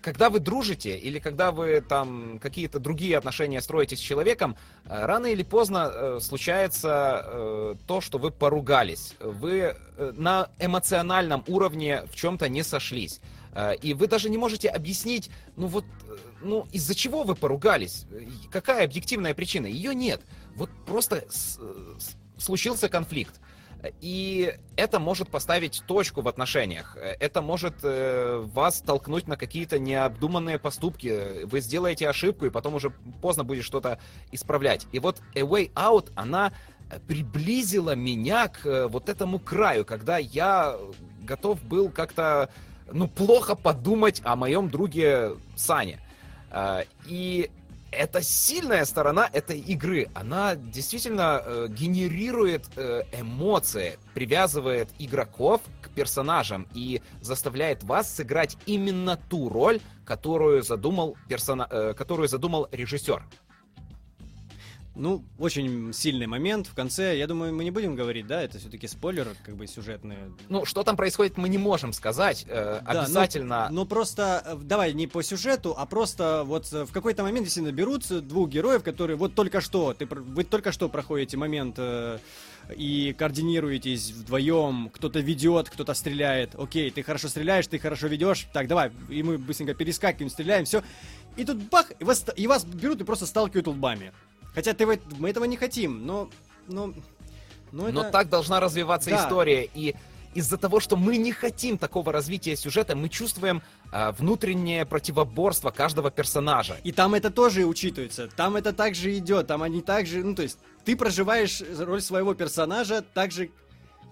[0.00, 5.26] когда вы дружите или когда вы там какие-то другие отношения строите с человеком, э, рано
[5.26, 9.14] или поздно случается то, что вы поругались.
[9.20, 13.20] Вы на эмоциональном уровне в чем-то не сошлись.
[13.82, 15.84] И вы даже не можете объяснить, ну вот,
[16.40, 18.06] ну из-за чего вы поругались,
[18.50, 19.66] какая объективная причина.
[19.66, 20.22] Ее нет.
[20.56, 21.24] Вот просто
[22.38, 23.40] случился конфликт.
[24.00, 26.96] И это может поставить точку в отношениях.
[26.96, 31.44] Это может э, вас толкнуть на какие-то необдуманные поступки.
[31.44, 32.90] Вы сделаете ошибку, и потом уже
[33.20, 33.98] поздно будет что-то
[34.30, 34.86] исправлять.
[34.92, 36.52] И вот A Way Out, она
[37.08, 40.76] приблизила меня к э, вот этому краю, когда я
[41.22, 42.50] готов был как-то,
[42.92, 45.98] ну, плохо подумать о моем друге Сане.
[46.50, 47.50] Э, И
[47.92, 50.08] это сильная сторона этой игры.
[50.14, 59.16] Она действительно э, генерирует э, эмоции, привязывает игроков к персонажам и заставляет вас сыграть именно
[59.16, 61.68] ту роль, которую задумал, персона...
[61.70, 63.22] э, которую задумал режиссер.
[64.94, 67.16] Ну, очень сильный момент в конце.
[67.16, 70.16] Я думаю, мы не будем говорить, да, это все-таки спойлер, как бы сюжетный.
[70.50, 72.44] Ну, что там происходит, мы не можем сказать.
[72.46, 73.68] Э, Да, ну, обязательно.
[73.70, 78.10] Ну просто, э, давай не по сюжету, а просто вот э, в какой-то момент берут
[78.10, 82.18] э, двух героев, которые вот только что, ты, вы только что проходите момент э,
[82.76, 86.54] и координируетесь вдвоем, кто-то ведет, кто-то стреляет.
[86.54, 88.46] Окей, ты хорошо стреляешь, ты хорошо ведешь.
[88.52, 90.82] Так, давай, и мы быстренько перескакиваем, стреляем, все.
[91.36, 94.12] И тут бах, и вас, и вас берут и просто сталкивают лбами.
[94.54, 94.86] Хотя ты,
[95.18, 96.30] мы этого не хотим, но...
[96.68, 96.92] но
[97.70, 97.94] но это...
[97.94, 99.24] Но так должна развиваться Да.
[99.24, 99.68] история.
[99.72, 99.96] И
[100.34, 106.10] из-за того, что мы не хотим такого развития сюжета, мы чувствуем а, внутреннее противоборство каждого
[106.10, 106.76] персонажа.
[106.84, 108.28] И там это тоже учитывается.
[108.28, 109.46] Там это также идет.
[109.46, 113.50] Там они также, ну то есть, ты проживаешь роль своего персонажа так же,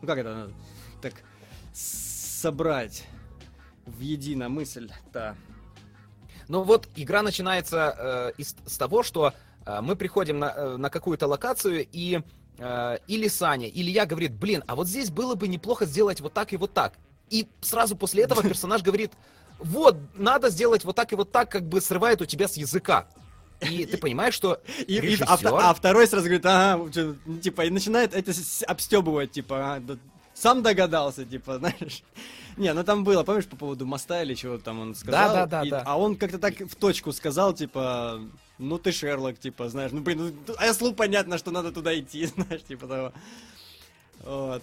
[0.01, 0.53] ну как это, надо
[1.03, 1.14] так
[1.74, 3.05] собрать
[3.86, 5.36] в едино мысль, да.
[6.49, 9.32] Ну вот игра начинается э, из- с того, что э,
[9.81, 12.21] мы приходим на, э, на какую-то локацию и
[12.59, 16.33] э, или Саня, или я говорит, блин, а вот здесь было бы неплохо сделать вот
[16.33, 16.95] так и вот так.
[17.31, 19.12] И сразу после этого персонаж говорит,
[19.59, 23.07] вот, надо сделать вот так и вот так, как бы срывает у тебя с языка.
[23.61, 25.27] И ты понимаешь, что И, и- а, режиссер...
[25.27, 26.83] вто- а второй сразу говорит, ага,
[27.27, 28.33] ну, типа, и начинает это
[28.66, 29.97] обстебывать, типа, а, да,
[30.33, 32.03] сам догадался, типа, знаешь.
[32.57, 35.29] Не, ну там было, помнишь, по поводу моста или чего там он сказал?
[35.35, 35.83] Да, да, да, И- да.
[35.85, 38.21] А он как-то так в точку сказал, типа,
[38.61, 42.27] ну ты Шерлок, типа, знаешь, ну блин, ну, а слу понятно, что надо туда идти,
[42.37, 43.13] знаешь, типа того.
[44.23, 44.63] Вот.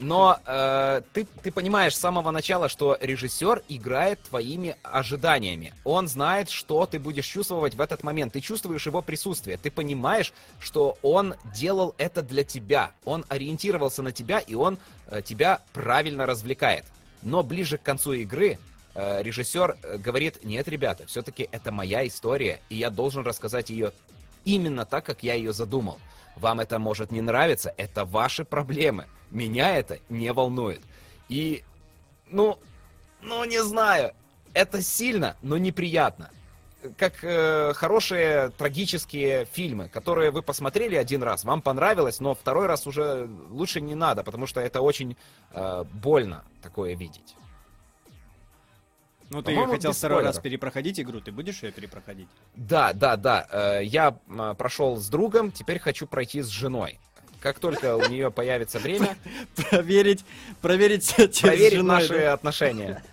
[0.00, 5.72] Но э, ты, ты понимаешь с самого начала, что режиссер играет твоими ожиданиями.
[5.84, 8.32] Он знает, что ты будешь чувствовать в этот момент.
[8.32, 9.56] Ты чувствуешь его присутствие.
[9.56, 12.90] Ты понимаешь, что он делал это для тебя.
[13.04, 16.84] Он ориентировался на тебя, и он э, тебя правильно развлекает.
[17.22, 18.58] Но ближе к концу игры
[18.94, 23.92] режиссер э, говорит, нет, ребята, все-таки это моя история, и я должен рассказать ее
[24.44, 25.98] именно так, как я ее задумал.
[26.36, 29.06] Вам это может не нравиться, это ваши проблемы.
[29.30, 30.80] Меня это не волнует.
[31.28, 31.64] И,
[32.30, 32.58] ну,
[33.22, 34.12] ну не знаю,
[34.52, 36.30] это сильно, но неприятно.
[36.98, 42.86] Как э, хорошие трагические фильмы, которые вы посмотрели один раз, вам понравилось, но второй раз
[42.86, 45.16] уже лучше не надо, потому что это очень
[45.52, 47.34] э, больно такое видеть.
[49.30, 52.28] Ну ты хотел второй раз перепроходить игру, ты будешь ее перепроходить?
[52.54, 53.46] Да, да, да.
[53.50, 56.98] э, Я м, прошел с другом, теперь хочу пройти с женой.
[57.40, 59.16] Как только у нее появится время,
[59.70, 60.24] Проверить,
[60.60, 63.02] проверить проверить наши отношения.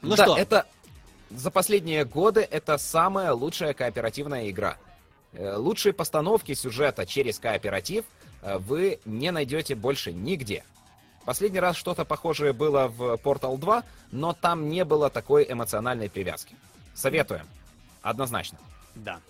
[0.00, 0.36] Ну да, что?
[0.36, 0.66] это
[1.30, 4.76] за последние годы это самая лучшая кооперативная игра.
[5.32, 8.04] Э, Лучшие постановки сюжета через кооператив
[8.42, 10.62] э, вы не найдете больше нигде.
[11.24, 16.54] Последний раз что-то похожее было в Portal 2, но там не было такой эмоциональной привязки.
[16.94, 17.46] Советуем.
[18.02, 18.58] Однозначно.
[18.94, 19.20] Да.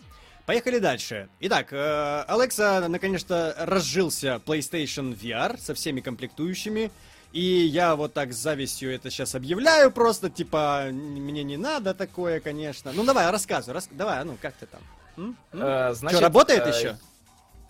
[0.46, 1.28] Поехали дальше.
[1.40, 6.90] Итак, э, Алекса наконец-то разжился PlayStation VR со всеми комплектующими.
[7.32, 12.40] И я вот так с завистью это сейчас объявляю просто, типа, мне не надо такое,
[12.40, 12.92] конечно.
[12.94, 13.88] Ну давай, рассказывай, рас...
[13.90, 14.80] давай, а ну как ты там?
[15.18, 15.36] М?
[15.52, 15.60] М?
[15.62, 16.98] Э, Что, значит, работает э, еще?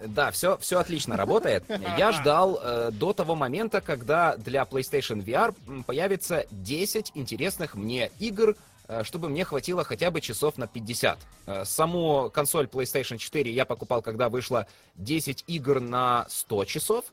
[0.00, 1.64] Да, все, все отлично работает.
[1.96, 8.54] Я ждал э, до того момента, когда для PlayStation VR появится 10 интересных мне игр,
[8.86, 11.18] э, чтобы мне хватило хотя бы часов на 50.
[11.46, 17.04] Э, саму консоль PlayStation 4 я покупал, когда вышло 10 игр на 100 часов.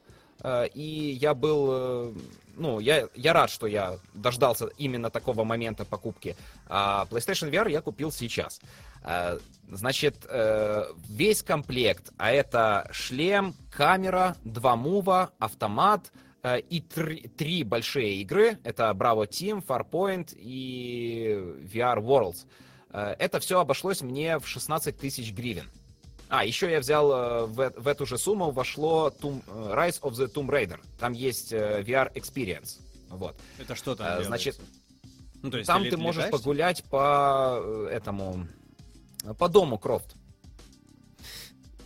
[0.42, 2.14] Э, и я был, э,
[2.56, 6.36] ну, я, я рад, что я дождался именно такого момента покупки.
[6.68, 8.62] А PlayStation VR я купил сейчас.
[9.04, 10.28] Э, значит,
[11.10, 16.12] весь комплект, а это шлем, камера, два мува, автомат
[16.70, 18.60] и три, три большие игры.
[18.64, 21.36] Это Bravo Team, Farpoint и
[21.74, 22.46] VR Worlds.
[22.92, 25.66] Это все обошлось мне в 16 тысяч гривен.
[26.30, 30.48] А, еще я взял в, в эту же сумму вошло Tomb, Rise of the Tomb
[30.48, 30.80] Raider.
[31.00, 32.80] Там есть VR Experience.
[33.10, 33.36] Вот.
[33.60, 34.24] Это что там?
[34.24, 34.60] Значит,
[35.42, 38.48] ну, то есть там ты, ты можешь погулять по этому
[39.38, 40.16] по дому Крофт.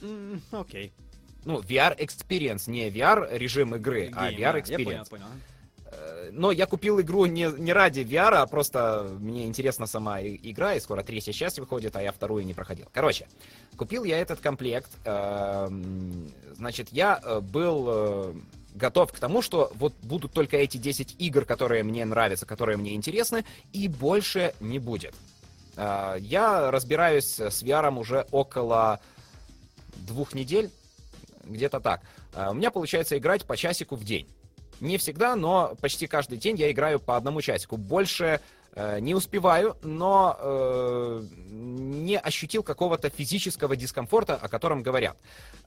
[0.01, 0.09] Окей.
[0.09, 0.91] Mm, okay.
[1.45, 4.69] Ну, VR Experience, не VR режим игры, Game, а VR Experience.
[4.69, 5.25] Я понял, понял.
[5.91, 10.75] Э, но я купил игру не, не ради VR, а просто мне интересна сама игра,
[10.75, 12.87] и скоро третья часть выходит, а я вторую не проходил.
[12.91, 13.27] Короче,
[13.77, 14.91] купил я этот комплект.
[15.05, 18.33] Эм, значит, я э, был э,
[18.75, 22.93] готов к тому, что вот будут только эти 10 игр, которые мне нравятся, которые мне
[22.95, 25.13] интересны, и больше не будет.
[25.77, 28.99] Я разбираюсь с VR уже около
[29.95, 30.69] двух недель,
[31.45, 32.01] где-то так.
[32.35, 34.27] У меня получается играть по часику в день.
[34.79, 37.77] Не всегда, но почти каждый день я играю по одному часику.
[37.77, 38.39] Больше
[38.75, 45.17] Э, не успеваю, но э, не ощутил какого-то физического дискомфорта, о котором говорят.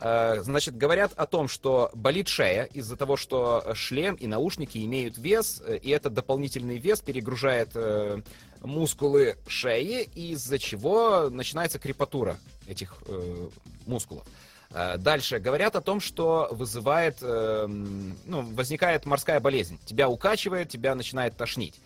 [0.01, 5.19] Э, значит, говорят о том, что болит шея из-за того, что шлем и наушники имеют
[5.19, 8.23] вес, и этот дополнительный вес перегружает э,
[8.61, 12.39] мускулы шеи, из-за чего начинается крепатура
[12.69, 13.49] этих э,
[13.85, 14.25] мускулов.
[14.27, 14.52] Э,
[14.99, 19.79] дальше говорят о том, что вызывает, э, ну, возникает морская болезнь.
[19.85, 21.81] Тебя укачивает, тебя начинает тошнить.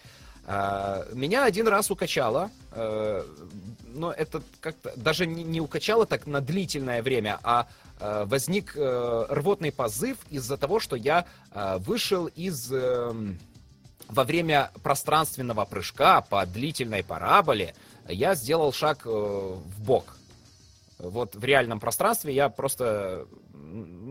[0.48, 3.24] А, меня один раз укачало, э,
[3.94, 7.66] но это как-то даже не укачало так на длительное время, а
[7.98, 11.26] э, возник э, рвотный позыв из-за того, что я
[11.78, 13.40] вышел из эм,
[14.08, 17.74] во время пространственного прыжка по длительной параболе,
[18.06, 20.15] я сделал шаг в бок.
[20.98, 23.26] Вот в реальном пространстве я просто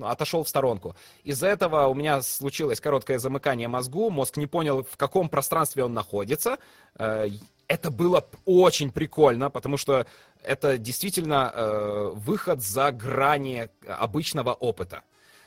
[0.03, 0.95] отошел в сторонку.
[1.23, 5.93] Из-за этого у меня случилось короткое замыкание мозгу, мозг не понял, в каком пространстве он
[5.93, 6.57] находится.
[6.97, 7.27] Э,
[7.67, 10.05] это было очень прикольно, потому что
[10.43, 15.01] это действительно э, выход за грани обычного опыта.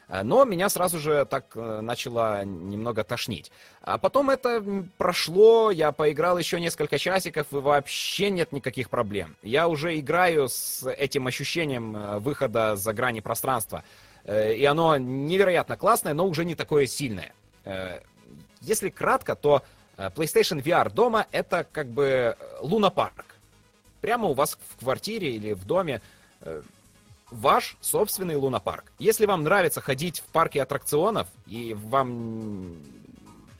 [0.09, 3.53] Э, но меня сразу же так начало немного тошнить.
[3.83, 4.63] А потом это
[4.97, 9.37] прошло, я поиграл еще несколько часиков, и вообще нет никаких проблем.
[9.43, 13.85] Я уже играю с этим ощущением выхода за грани пространства.
[14.29, 17.33] Э, и оно невероятно классное, но уже не такое сильное.
[17.65, 18.01] Э,
[18.61, 19.63] если кратко, то
[19.97, 23.25] э, PlayStation VR дома— это как бы лунопарк.
[24.03, 26.01] Прямо у вас в квартире или в доме
[27.31, 28.93] ваш собственный лунопарк.
[28.99, 32.77] Если вам нравится ходить в парке аттракционов, и вам,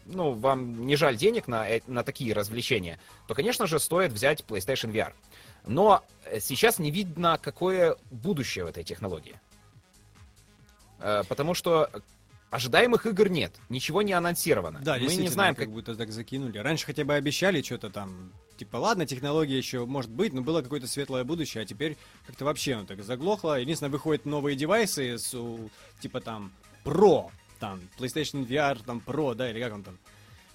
[0.07, 4.93] ну, вам не жаль денег на, на такие развлечения, то, конечно же, стоит взять PlayStation
[4.93, 5.13] VR.
[5.67, 6.03] Но
[6.41, 9.39] сейчас не видно, какое будущее в этой технологии.
[11.01, 11.91] Э, потому что
[12.51, 14.81] ожидаемых игр нет, ничего не анонсировано.
[14.83, 15.65] Да, мы не знаем, как...
[15.65, 16.59] как будто так закинули.
[16.59, 20.87] Раньше хотя бы обещали что-то там, типа, ладно, технология еще может быть, но было какое-то
[20.87, 21.97] светлое будущее, а теперь
[22.27, 23.61] как-то вообще ну, так заглохло.
[23.61, 25.35] Единственное, выходят новые девайсы с,
[26.01, 26.53] типа там,
[26.85, 27.31] Pro,
[27.61, 29.99] там, PlayStation VR, там, Pro, да, или как он там.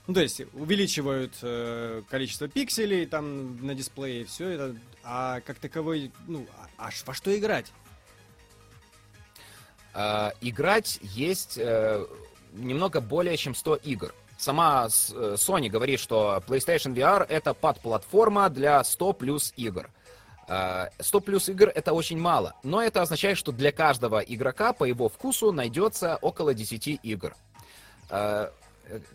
[0.06, 6.12] Ну, то есть, увеличивают э, количество пикселей там на дисплее, все это, а как таковой,
[6.28, 6.46] ну,
[6.78, 7.72] а, а во что играть?
[9.94, 12.06] Э, играть есть э,
[12.54, 14.14] немного более чем 100 игр.
[14.38, 19.90] Сама э, Sony говорит, что PlayStation VR это подплатформа для 100 плюс игр.
[21.00, 25.08] 100 плюс игр это очень мало, но это означает, что для каждого игрока по его
[25.08, 27.34] вкусу найдется около 10 игр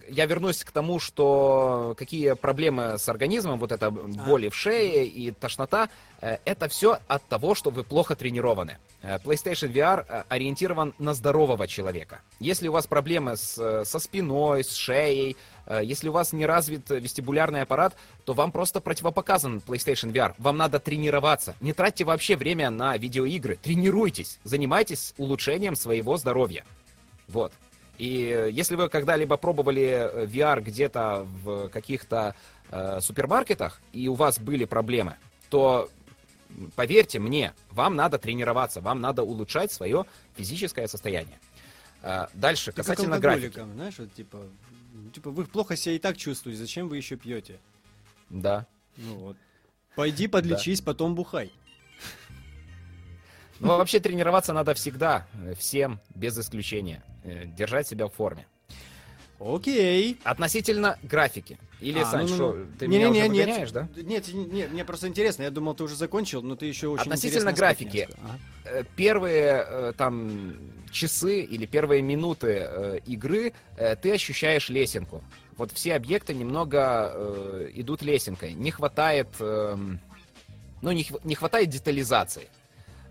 [0.08, 5.30] я вернусь к тому, что какие проблемы с организмом, вот это боли в шее и
[5.30, 5.88] тошнота,
[6.20, 8.78] э, это все от того, что вы плохо тренированы.
[9.02, 12.20] Э, PlayStation VR э, ориентирован на здорового человека.
[12.40, 15.36] Если у вас проблемы с, со спиной, с шеей,
[15.82, 17.94] если у вас не развит вестибулярный аппарат,
[18.24, 20.34] то вам просто противопоказан PlayStation VR.
[20.38, 21.54] Вам надо тренироваться.
[21.60, 23.56] Не тратьте вообще время на видеоигры.
[23.56, 24.38] Тренируйтесь.
[24.44, 26.64] Занимайтесь улучшением своего здоровья.
[27.28, 27.52] Вот.
[27.98, 32.36] И если вы когда-либо пробовали э, VR где-то в каких-то
[32.70, 35.16] э, супермаркетах, и у вас были проблемы,
[35.50, 35.90] то
[36.76, 40.04] поверьте мне, вам надо тренироваться, вам надо улучшать свое
[40.36, 41.40] физическое состояние.
[42.02, 43.58] Э, дальше, Ты касательно графики.
[43.58, 44.38] Знаешь, вот, типа,
[45.12, 47.58] типа, вы плохо себя и так чувствуете, зачем вы еще пьете?
[48.30, 48.66] Да.
[48.96, 49.36] Ну вот.
[49.96, 50.92] Пойди подлечись, да.
[50.92, 51.52] потом бухай.
[53.60, 55.26] Ну, вообще тренироваться надо всегда,
[55.58, 57.02] всем, без исключения.
[57.24, 58.46] э, держать себя в форме.
[59.40, 60.18] Окей.
[60.24, 61.58] Относительно графики.
[61.80, 62.66] Или, А, Сань, ну, ну, что, ну.
[62.78, 63.46] ты Не, меня не, уже нет.
[63.46, 63.88] выгоняешь, да?
[63.96, 65.44] Нет, нет, мне просто интересно.
[65.44, 68.08] Я думал, ты уже закончил, но ты еще очень Относительно графики.
[68.24, 68.38] Ага.
[68.64, 70.56] Э, Первые э, там
[70.90, 75.22] часы или первые минуты э, игры э, ты ощущаешь лесенку.
[75.56, 78.54] Вот все объекты немного э, идут лесенкой.
[78.54, 80.00] Не хватает, эм,
[80.82, 82.48] ну не, не хватает детализации.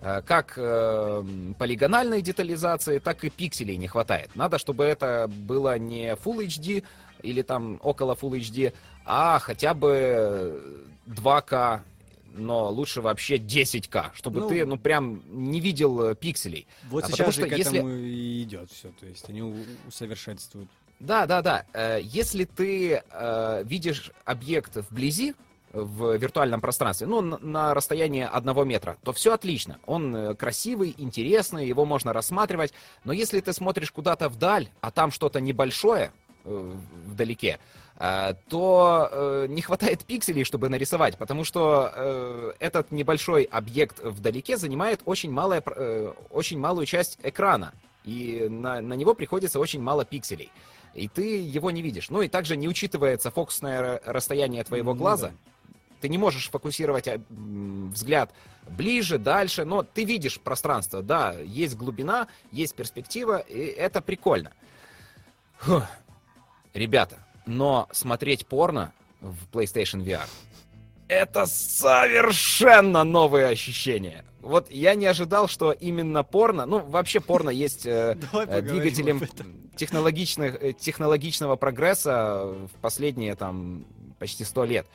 [0.01, 1.23] Э, Как э,
[1.57, 4.29] полигональной детализации, так и пикселей не хватает.
[4.35, 6.83] Надо, чтобы это было не Full HD
[7.23, 8.73] или там около Full HD,
[9.05, 10.61] а хотя бы
[11.07, 11.81] 2К,
[12.35, 16.67] но лучше вообще 10К, чтобы Ну, ты, ну, прям не видел э, пикселей.
[16.89, 18.89] Вот А сейчас же к если- этому и идет все.
[18.99, 19.41] То есть они
[19.87, 20.69] усовершенствуют.
[20.99, 21.65] Да, да, да.
[21.73, 25.33] Э, Если ты э, видишь объект вблизи,
[25.84, 29.80] в виртуальном пространстве, ну, на, расстоянии одного метра, то все отлично.
[29.86, 32.73] Он э, красивый, интересный, его можно рассматривать.
[33.03, 36.11] Но если ты смотришь куда-то вдаль, а там что-то небольшое
[36.45, 36.73] э,
[37.05, 37.59] вдалеке,
[37.99, 45.32] э, то не хватает пикселей, чтобы нарисовать, потому что этот небольшой объект вдалеке занимает очень,
[45.32, 45.61] малое,
[46.30, 47.73] очень малую часть экрана,
[48.03, 50.51] и на, на него приходится очень мало пикселей.
[50.93, 52.09] И ты его не видишь.
[52.09, 55.28] Ну и также не учитывается фокусное ра- расстояние твоего Ну глаза.
[55.28, 55.34] да.
[56.01, 58.31] Ты не можешь фокусировать а, взгляд
[58.69, 61.01] ближе, дальше, но ты видишь пространство.
[61.01, 64.51] Да, есть глубина, есть перспектива, и это прикольно.
[65.59, 65.83] Фух.
[66.73, 70.27] Ребята, но смотреть порно в PlayStation VR
[71.07, 74.25] это совершенно новые ощущения.
[74.41, 79.21] Вот я не ожидал, что именно порно, ну вообще порно есть э, э, двигателем
[79.75, 83.85] технологичных, э, технологичного прогресса в последние там
[84.19, 84.87] почти сто лет.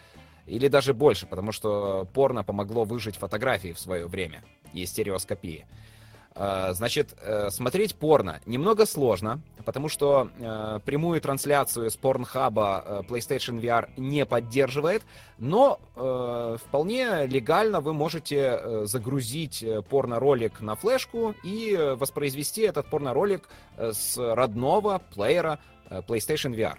[0.46, 5.66] Или даже больше, потому что порно помогло выжить фотографии в свое время и стереоскопии.
[6.34, 13.02] Э, Значит, э, смотреть порно немного сложно, потому что э, прямую трансляцию с порнхаба э,
[13.08, 15.02] PlayStation VR не поддерживает,
[15.38, 25.02] но вполне легально вы можете загрузить порно-ролик на флешку и воспроизвести этот порно-ролик с родного
[25.12, 25.58] плеера
[25.90, 26.78] PlayStation VR.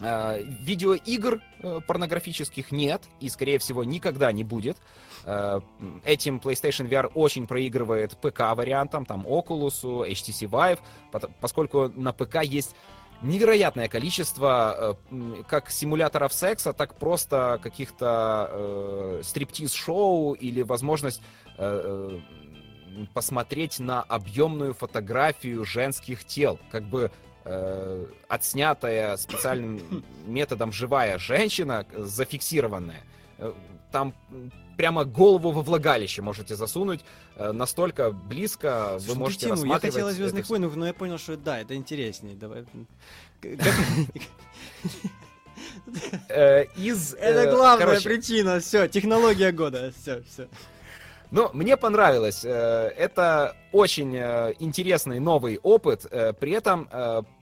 [0.00, 4.76] Э, Видеоигр э, порнографических нет и, скорее всего, никогда не будет.
[5.24, 5.60] Э,
[6.04, 10.78] Этим PlayStation VR очень проигрывает ПК-вариантам, там, Oculus, HTC Vive,
[11.40, 12.76] поскольку на ПК есть
[13.22, 14.98] невероятное количество
[15.48, 21.22] как симуляторов секса, так просто каких-то э, стриптиз-шоу или возможность
[21.56, 22.20] э,
[23.14, 27.10] посмотреть на объемную фотографию женских тел, как бы
[27.46, 33.02] э, отснятая специальным методом живая женщина, э, зафиксированная.
[33.38, 33.52] Э,
[33.92, 34.14] Там
[34.76, 37.00] прямо голову во влагалище можете засунуть,
[37.38, 39.94] настолько близко Слушай, вы ну, можете тему, я рассматривать.
[39.94, 42.34] хотел о это Звездных войнах, но я понял, что да, это интереснее.
[42.34, 42.66] Давай.
[46.76, 48.60] Из, Это главная короче, причина.
[48.60, 49.92] Все, технология года.
[49.98, 50.46] Все, все.
[51.30, 52.44] Ну, мне понравилось.
[52.44, 54.14] Это очень
[54.58, 56.06] интересный новый опыт.
[56.38, 56.88] При этом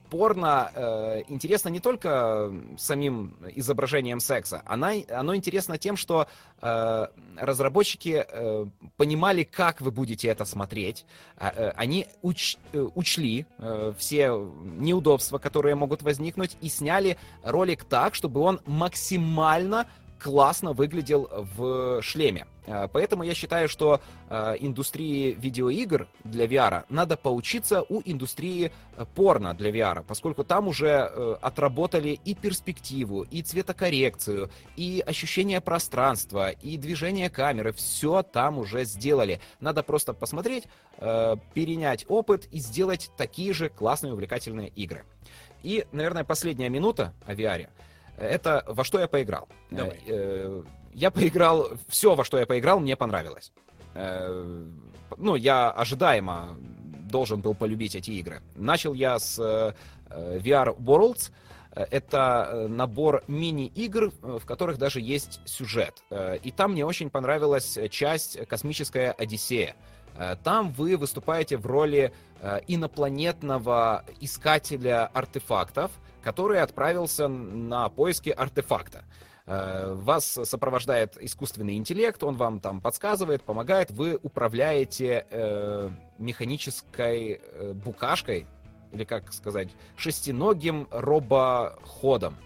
[0.09, 4.61] порно э, интересно не только самим изображением секса.
[4.65, 6.27] Она, оно интересно тем, что
[6.61, 8.65] э, разработчики э,
[8.97, 11.05] понимали, как вы будете это смотреть.
[11.37, 14.29] А, э, Они уч- э, учли э, все
[14.77, 19.87] неудобства, которые могут возникнуть, и сняли ролик так, чтобы он максимально
[20.19, 22.45] классно выглядел в шлеме.
[22.67, 29.05] Э, Поэтому я считаю, что э, индустрии видеоигр для VR надо поучиться у индустрии э,
[29.15, 36.49] порно для VR, поскольку там уже э, отработали и перспективу, и цветокоррекцию, и ощущение пространства,
[36.49, 37.73] и движение камеры.
[37.73, 39.39] Все там уже сделали.
[39.59, 40.65] Надо просто посмотреть,
[40.97, 45.03] э, перенять опыт и сделать такие же классные увлекательные игры.
[45.63, 47.67] И, наверное, последняя минута о VR.
[48.17, 49.47] Это во что я поиграл.
[49.71, 49.99] Давай.
[50.95, 53.51] Я поиграл, все, во что я поиграл, мне понравилось.
[53.95, 54.65] Э,
[55.17, 56.57] Ну, я ожидаемо
[57.09, 58.41] должен был полюбить эти игры.
[58.55, 59.73] Начал я с э,
[60.09, 61.31] э, VR Worlds.
[61.71, 66.01] Это набор мини-игр, в которых даже есть сюжет.
[66.43, 69.75] И там мне очень понравилась часть «Космическая Одиссея».
[70.45, 72.13] Там вы выступаете в роли
[72.67, 75.91] инопланетного искателя артефактов,
[76.23, 79.03] который отправился на поиски артефакта.
[79.47, 87.73] Э, Вас сопровождает искусственный интеллект, он вам там подсказывает, помогает, вы управляете э, механической э,
[87.73, 88.47] букашкой,
[88.91, 92.37] или как сказать, шестиногим робоходом.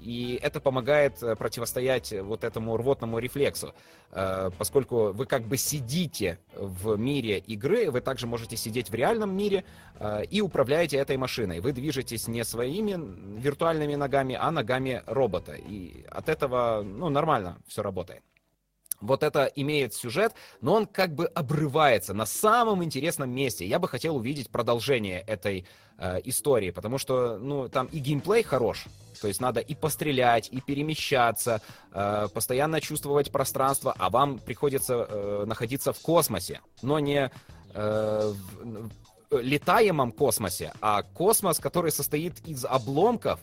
[0.00, 3.74] Э, И это помогает э, противостоять вот этому рвотному рефлексу.
[4.12, 9.36] Э, поскольку вы как бы сидите в мире игры, вы также можете сидеть в реальном
[9.36, 9.64] мире
[9.98, 11.60] э, и управляете этой машиной.
[11.60, 12.96] Вы движетесь не своими
[13.40, 15.52] виртуальными ногами, а ногами робота.
[15.52, 18.22] И от этого, ну, нормально все работает
[19.00, 23.66] вот это имеет сюжет, но он как бы обрывается на самом интересном месте.
[23.66, 25.66] Я бы хотел увидеть продолжение этой
[25.98, 28.86] э, истории, потому что, ну, там и геймплей хорош,
[29.20, 31.60] то есть надо и пострелять, и перемещаться,
[31.92, 37.30] э, постоянно чувствовать пространство, а вам приходится э, находиться в космосе, но не
[37.74, 38.32] э,
[39.30, 43.40] в летаемом космосе, а космос, который состоит из обломков,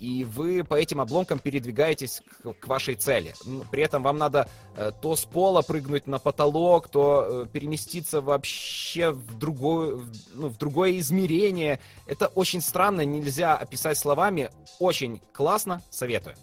[0.00, 3.34] и вы по этим обломкам передвигаетесь к, к вашей цели.
[3.70, 9.10] При этом вам надо э, то с пола прыгнуть на потолок, то э, переместиться вообще
[9.10, 9.98] в другое,
[10.34, 11.80] ну, в другое измерение.
[12.06, 14.50] Это очень странно, нельзя описать словами.
[14.78, 16.36] Очень классно, советую.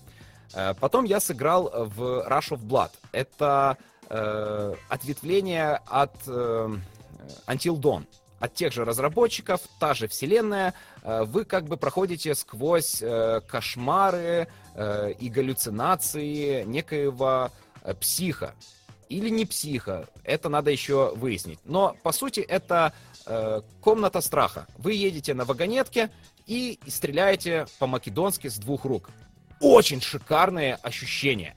[0.53, 2.91] Э, потом я сыграл в Rush of Blood.
[3.11, 3.77] Это
[4.09, 6.69] э, ответвление от э,
[7.47, 8.05] Until Dawn
[8.39, 10.73] от тех же разработчиков, та же вселенная,
[11.03, 17.51] э, вы как бы проходите сквозь э, кошмары э, и галлюцинации некоего
[17.99, 18.53] психа.
[19.07, 21.59] Или не психа, это надо еще выяснить.
[21.63, 22.93] Но, по сути, это
[23.81, 24.67] комната страха.
[24.77, 26.11] Вы едете на вагонетке
[26.45, 29.09] и стреляете по-македонски с двух рук.
[29.59, 31.55] Очень шикарные ощущения.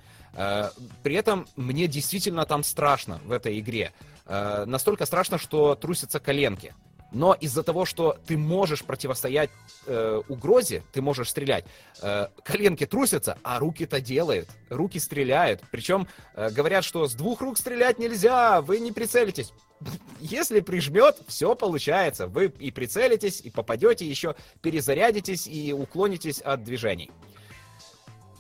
[1.03, 3.93] При этом мне действительно там страшно в этой игре.
[4.29, 6.74] Э, настолько страшно, что трусятся коленки.
[7.11, 9.51] Но из-за того, что ты можешь противостоять
[9.87, 11.64] э, угрозе, ты можешь стрелять,
[12.03, 14.51] э, коленки трусятся, а руки-то делают.
[14.68, 15.62] Руки стреляют.
[15.70, 19.53] Причем э, говорят, что с двух рук стрелять нельзя, вы не прицелитесь.
[20.20, 22.26] Если прижмет, все получается.
[22.26, 27.11] Вы и прицелитесь, и попадете, еще перезарядитесь и уклонитесь от движений.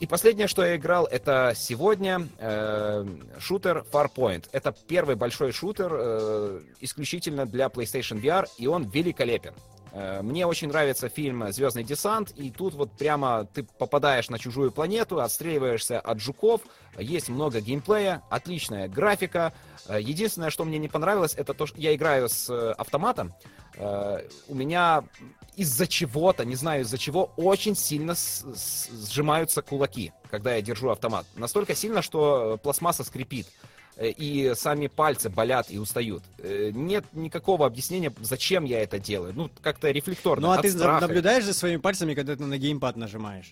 [0.00, 3.04] И последнее, что я играл, это сегодня э,
[3.38, 4.48] шутер Farpoint.
[4.52, 9.54] Это первый большой шутер э, исключительно для PlayStation VR, и он великолепен.
[9.92, 14.70] Э, мне очень нравится фильм «Звездный десант», и тут вот прямо ты попадаешь на чужую
[14.70, 16.62] планету, отстреливаешься от жуков,
[16.96, 19.52] есть много геймплея, отличная графика.
[19.88, 23.34] Э, единственное, что мне не понравилось, это то, что я играю с э, автоматом,
[23.80, 25.04] у меня
[25.58, 31.26] из-за чего-то, не знаю из-за чего, очень сильно сжимаются кулаки, когда я держу автомат.
[31.34, 33.48] Настолько сильно, что пластмасса скрипит.
[33.96, 36.22] Э, и сами пальцы болят и устают.
[36.38, 39.32] Э, нет никакого объяснения, зачем я это делаю.
[39.34, 40.46] Ну, как-то рефлекторно.
[40.46, 41.08] Ну, а ты страха.
[41.08, 43.50] наблюдаешь за своими пальцами, когда ты на геймпад нажимаешь?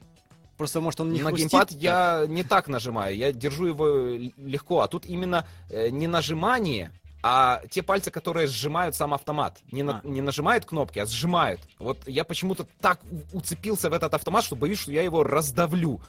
[0.57, 1.79] Просто, может, он не На хрустит, геймпад так?
[1.79, 3.89] я не так нажимаю, я держу его
[4.37, 4.81] легко.
[4.83, 6.93] А тут именно э, не нажимание,
[7.23, 10.07] а те пальцы, которые сжимают сам автомат, не, на, а.
[10.07, 11.61] не нажимают кнопки, а сжимают.
[11.79, 13.01] Вот я почему-то так
[13.33, 16.01] уцепился в этот автомат, что боюсь, что я его раздавлю.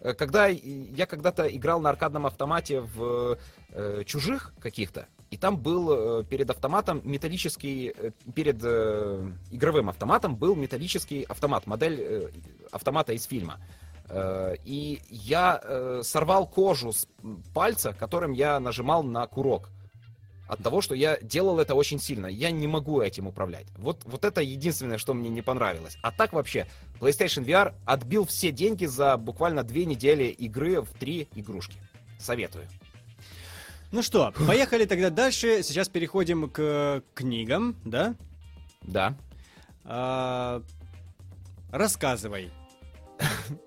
[0.00, 3.38] Э, когда я когда-то играл на аркадном автомате в
[3.70, 10.36] э, чужих каких-то, и там был э, перед автоматом металлический, э, перед э, игровым автоматом
[10.36, 12.28] был металлический автомат, модель э,
[12.70, 13.58] автомата из фильма.
[14.08, 17.08] Э, и я э, сорвал кожу с
[17.52, 19.70] пальца, которым я нажимал на курок
[20.46, 22.26] от того, что я делал это очень сильно.
[22.26, 23.66] Я не могу этим управлять.
[23.76, 25.98] Вот, вот это единственное, что мне не понравилось.
[26.02, 26.66] А так вообще,
[27.00, 31.78] PlayStation VR отбил все деньги за буквально две недели игры в три игрушки.
[32.18, 32.66] Советую.
[33.92, 35.62] Ну что, поехали тогда дальше.
[35.62, 38.14] Сейчас переходим к книгам, да?
[38.82, 39.16] Да.
[39.84, 40.62] А,
[41.70, 42.50] рассказывай.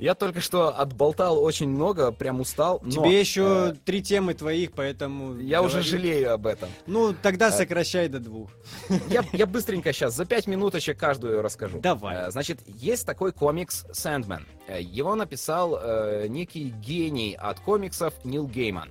[0.00, 2.80] Я только что отболтал очень много, прям устал.
[2.82, 5.36] Но, Тебе еще э, три темы твоих, поэтому...
[5.38, 5.74] Я говори.
[5.74, 6.70] уже жалею об этом.
[6.86, 8.48] Ну, тогда э, сокращай до двух.
[9.10, 11.80] Я, я быстренько сейчас, за пять минуточек каждую расскажу.
[11.80, 12.28] Давай.
[12.28, 14.44] Э, значит, есть такой комикс Sandman.
[14.66, 18.90] Э, его написал э, некий гений от комиксов Нил Гейман.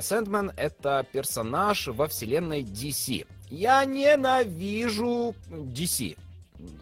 [0.00, 3.26] Сэндмен— это персонаж во вселенной DC.
[3.50, 6.16] Я ненавижу DC.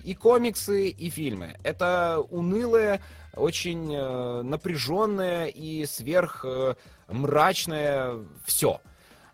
[0.04, 1.56] И комиксы, и фильмы.
[1.64, 3.00] Это унылые
[3.34, 6.74] очень э, напряженное и сверх э,
[7.08, 8.80] мрачное все.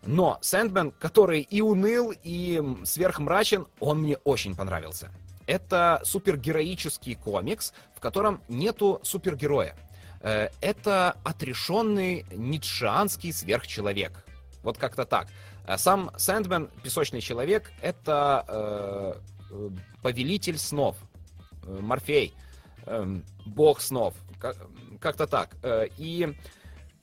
[0.05, 5.11] Но Сэндмен, который и уныл, и сверхмрачен, он мне очень понравился.
[5.45, 9.75] Это супергероический комикс, в котором нету супергероя.
[10.21, 14.25] Э, это отрешенный ницшеанский сверхчеловек.
[14.63, 15.27] Вот как-то так.
[15.67, 19.13] Э, сам Сэндмен, песочный человек, это э,
[19.51, 19.69] э
[20.01, 20.95] повелитель снов,
[21.63, 22.48] э, Морфей эм,
[23.45, 24.13] бог снов.
[24.99, 25.55] Как-то так.
[25.63, 26.35] Э, и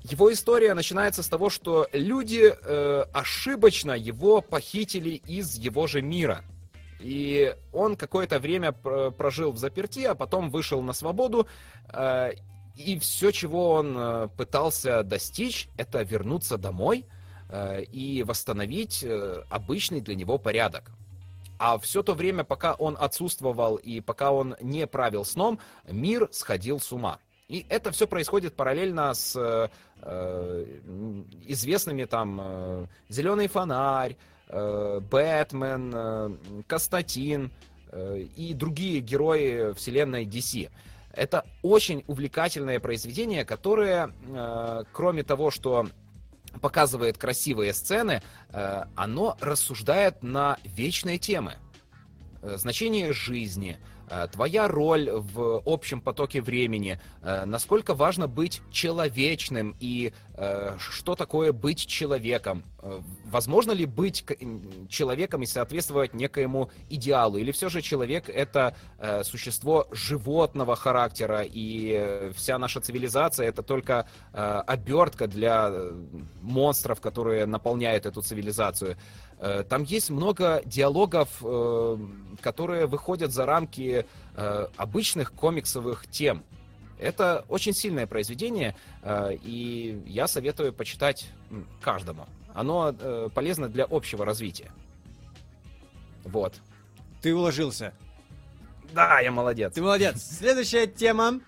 [0.03, 6.43] его история начинается с того, что люди э, ошибочно его похитили из его же мира.
[7.01, 11.47] И он какое-то время прожил в заперти, а потом вышел на свободу.
[11.93, 12.33] Э,
[12.75, 17.07] и все, чего он пытался достичь, это вернуться домой
[17.91, 19.03] и восстановить
[19.49, 20.91] обычный для него порядок.
[21.59, 26.81] А все то время, пока он отсутствовал и пока он не правил сном, мир сходил
[26.81, 27.19] с ума.
[27.49, 29.69] И это все происходит параллельно с э,
[31.47, 34.17] известными там э, Зеленый фонарь,
[34.49, 37.53] э, Бэтмен, э, Константин
[37.93, 40.71] э, и другие герои вселенной DC.
[41.13, 45.87] Это очень увлекательное произведение, которое, э, кроме того, что
[46.61, 51.55] показывает красивые сцены, э, оно рассуждает на вечные темы.
[52.43, 53.79] Э, значение жизни,
[54.09, 60.13] Э, твоя роль в общем потоке времени, насколько важно быть человечным и
[60.79, 62.63] что такое быть человеком.
[63.25, 64.25] Возможно ли быть
[64.89, 67.39] человеком и соответствовать некоему идеалу?
[67.39, 68.77] Или все же человек— это
[69.25, 75.73] существо животного характера, и вся наша цивилизация— это только обертка для
[76.43, 78.97] монстров, которые наполняют эту цивилизацию?
[79.39, 81.99] Э, там есть много диалогов, э,
[82.41, 86.45] которые выходят за рамки э, обычных комиксовых тем.
[86.99, 88.75] Это очень сильное произведение,
[89.43, 91.29] и я советую почитать
[91.81, 92.27] каждому.
[92.55, 92.93] Оно
[93.35, 94.71] полезно для общего развития.
[96.25, 96.55] Вот.
[97.21, 97.93] Ты уложился.
[98.93, 99.75] Да, я молодец.
[99.75, 100.23] Ты молодец.
[100.23, 101.41] Следующая тема.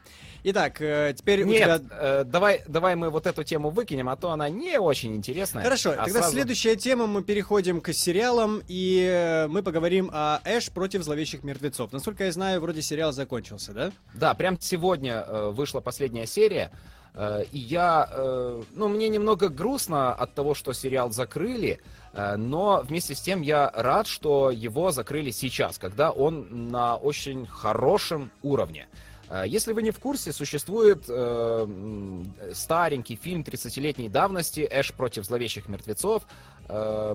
[0.44, 1.80] Итак, э, теперь Нет, у тебя...
[1.90, 5.64] э, давай, давай мы вот эту тему выкинем, а то она не очень интересная.
[5.64, 6.32] Хорошо, а тогда сразу...
[6.32, 11.92] следующая тема, мы переходим к сериалам, и э, мы поговорим о Эш против зловещих мертвецов.
[11.92, 13.90] Насколько я знаю, вроде сериал закончился, да?
[14.14, 16.70] Да, прям сегодня э, вышла последняя серия.
[17.50, 18.08] И я,
[18.74, 21.80] ну, мне немного грустно от того, что сериал закрыли,
[22.12, 28.30] но вместе с тем я рад, что его закрыли сейчас, когда он на очень хорошем
[28.42, 28.86] уровне.
[29.30, 31.66] А, если вы не в курсе, существует э,
[32.54, 36.22] старенький фильм 30-летней давности «Эш против зловещих мертвецов»,
[36.68, 37.14] э,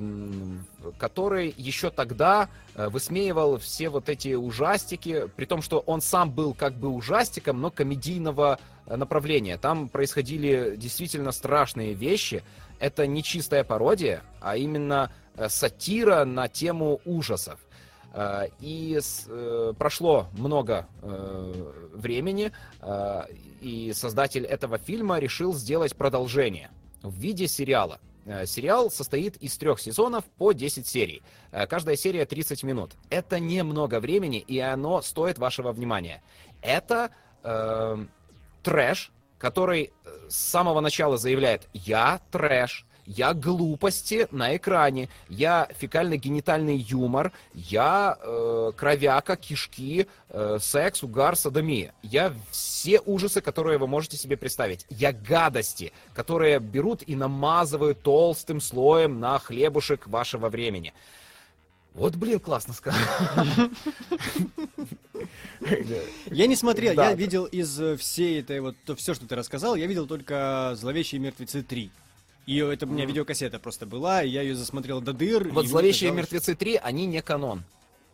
[1.00, 6.54] который еще тогда э, высмеивал все вот эти ужастики, при том, что он сам был
[6.54, 9.58] как бы ужастиком, но комедийного э, направления.
[9.58, 12.44] Там происходили действительно страшные вещи.
[12.80, 17.60] Это не чистая пародия, а именно э, сатира на тему ужасов.
[18.14, 22.52] Э, и э, прошло много э, времени,
[23.62, 26.70] и создатель этого фильма решил сделать продолжение
[27.02, 28.00] в виде сериала.
[28.46, 31.24] Сериал состоит из трех сезонов по 10 серий.
[31.70, 32.92] Каждая серия 30 минут.
[33.10, 36.24] Это немного времени, и оно стоит вашего внимания.
[36.62, 37.12] Это
[37.44, 38.06] э,
[38.64, 39.92] трэш, который
[40.30, 48.72] с самого начала заявляет «Я трэш», я глупости на экране, я фекально-генитальный юмор, я э,
[48.76, 51.94] кровяка, кишки, э, секс, угар, садомия.
[52.02, 54.86] Я все ужасы, которые вы можете себе представить.
[54.90, 60.94] Я гадости, которые берут и намазывают толстым слоем на хлебушек вашего времени.
[61.94, 63.00] Вот, блин, классно сказал.
[66.32, 70.06] Я не смотрел, я видел из всей этой вот, все, что ты рассказал, я видел
[70.06, 71.90] только «Зловещие мертвецы 3».
[72.46, 75.50] И это у меня видеокассета просто была, и я ее засмотрел до дыр.
[75.50, 76.32] Вот «Зловещие казалось...
[76.32, 77.64] мертвецы 3», они не канон.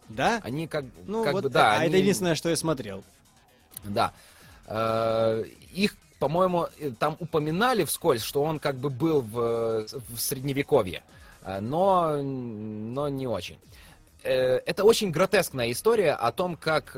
[0.08, 0.40] Да?
[0.44, 1.74] Они как, ну, как вот, бы, да.
[1.74, 1.88] А они...
[1.88, 3.04] это единственное, что я смотрел.
[3.84, 4.14] Да.
[4.68, 11.04] Э, их, по-моему, э, там упоминали вскользь, что он как бы был в, в средневековье,
[11.44, 13.58] э, но, но не очень.
[14.22, 16.92] Это очень гротескная история о том, как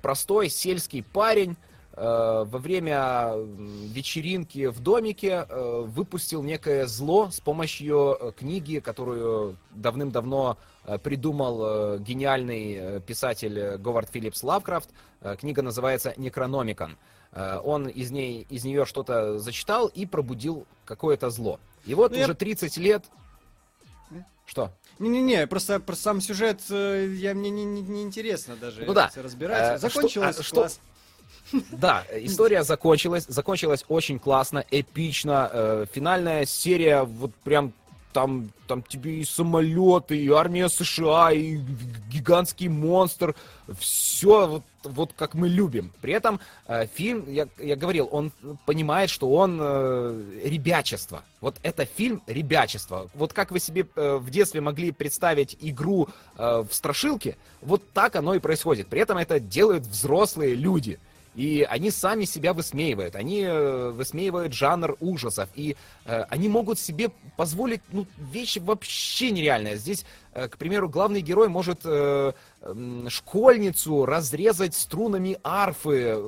[0.00, 1.54] простой сельский парень
[1.94, 10.56] во время вечеринки в домике э, выпустил некое зло с помощью э, книги, которую давным-давно
[11.04, 14.90] придумал гениальный писатель Говард Филлипс Лавкрафт.
[15.38, 16.96] Книга называется «Некрономикон».
[17.32, 21.60] Он из, ней, из нее что-то зачитал и пробудил какое-то зло.
[21.86, 23.04] И вот ну, уже 30 лет...
[24.44, 24.72] Что?
[24.98, 29.08] Не-не-не, просто, просто сам сюжет я, мне не, не, не интересно даже ну, да.
[29.14, 29.80] разбирать.
[29.80, 30.72] Закончилось, что, класс.
[30.74, 30.82] Что,
[31.72, 35.50] да, история закончилась, закончилась очень классно, эпично.
[35.52, 37.72] Э, финальная серия, вот прям
[38.12, 41.58] там, там тебе и самолеты, и армия США, и
[42.10, 43.34] гигантский монстр,
[43.78, 45.92] все вот, вот как мы любим.
[46.00, 48.32] При этом э, фильм, я, я говорил, он
[48.66, 51.24] понимает, что он э, ребячество.
[51.40, 53.08] Вот это фильм ребячество.
[53.14, 58.16] Вот как вы себе э, в детстве могли представить игру э, в страшилке, вот так
[58.16, 58.88] оно и происходит.
[58.88, 60.98] При этом это делают взрослые люди.
[61.34, 67.10] И они сами себя высмеивают, они э, высмеивают жанр ужасов, и э, они могут себе
[67.38, 69.76] позволить ну, вещи вообще нереальные.
[69.76, 70.04] Здесь
[70.34, 72.32] э, к примеру, главный герой может э,
[73.08, 76.18] школьницу разрезать струнами арфы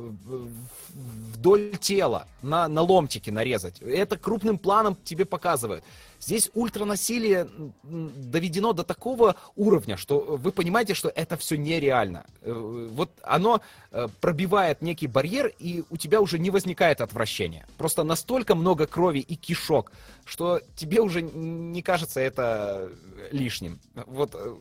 [0.95, 3.81] вдоль тела, на, на ломтики нарезать.
[3.83, 5.85] Это крупным планом тебе показывают.
[6.25, 7.49] Здесь ультранасилие
[7.83, 12.25] доведено до такого уровня, что вы понимаете, что это все нереально.
[12.41, 12.51] Э,
[12.93, 13.61] вот оно
[13.91, 17.67] э, пробивает некий барьер, и у тебя уже не возникает отвращения.
[17.77, 19.93] Просто настолько много крови и кишок,
[20.25, 22.91] что тебе уже не кажется это
[23.31, 23.79] лишним.
[24.07, 24.57] Вот э,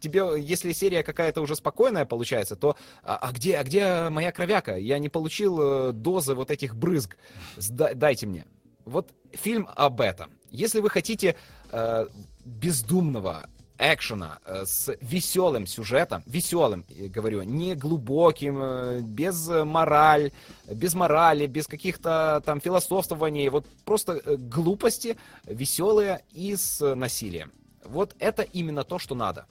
[0.00, 4.76] тебе, если серия какая-то уже спокойная получается, то а, а где, а где моя кровяка?
[4.76, 7.16] Я не получил дозы вот этих брызг.
[7.56, 8.44] Дайте мне.
[8.84, 10.30] Вот фильм об этом.
[10.50, 11.36] Если вы хотите
[11.70, 12.06] э,
[12.44, 13.48] бездумного
[13.80, 20.32] экшена э, с веселым сюжетом, веселым, говорю, не глубоким, э, без мораль,
[20.68, 27.52] без морали, без каких-то там философствований, вот просто э, глупости, веселые и с насилием.
[27.84, 29.46] Вот это именно то, что надо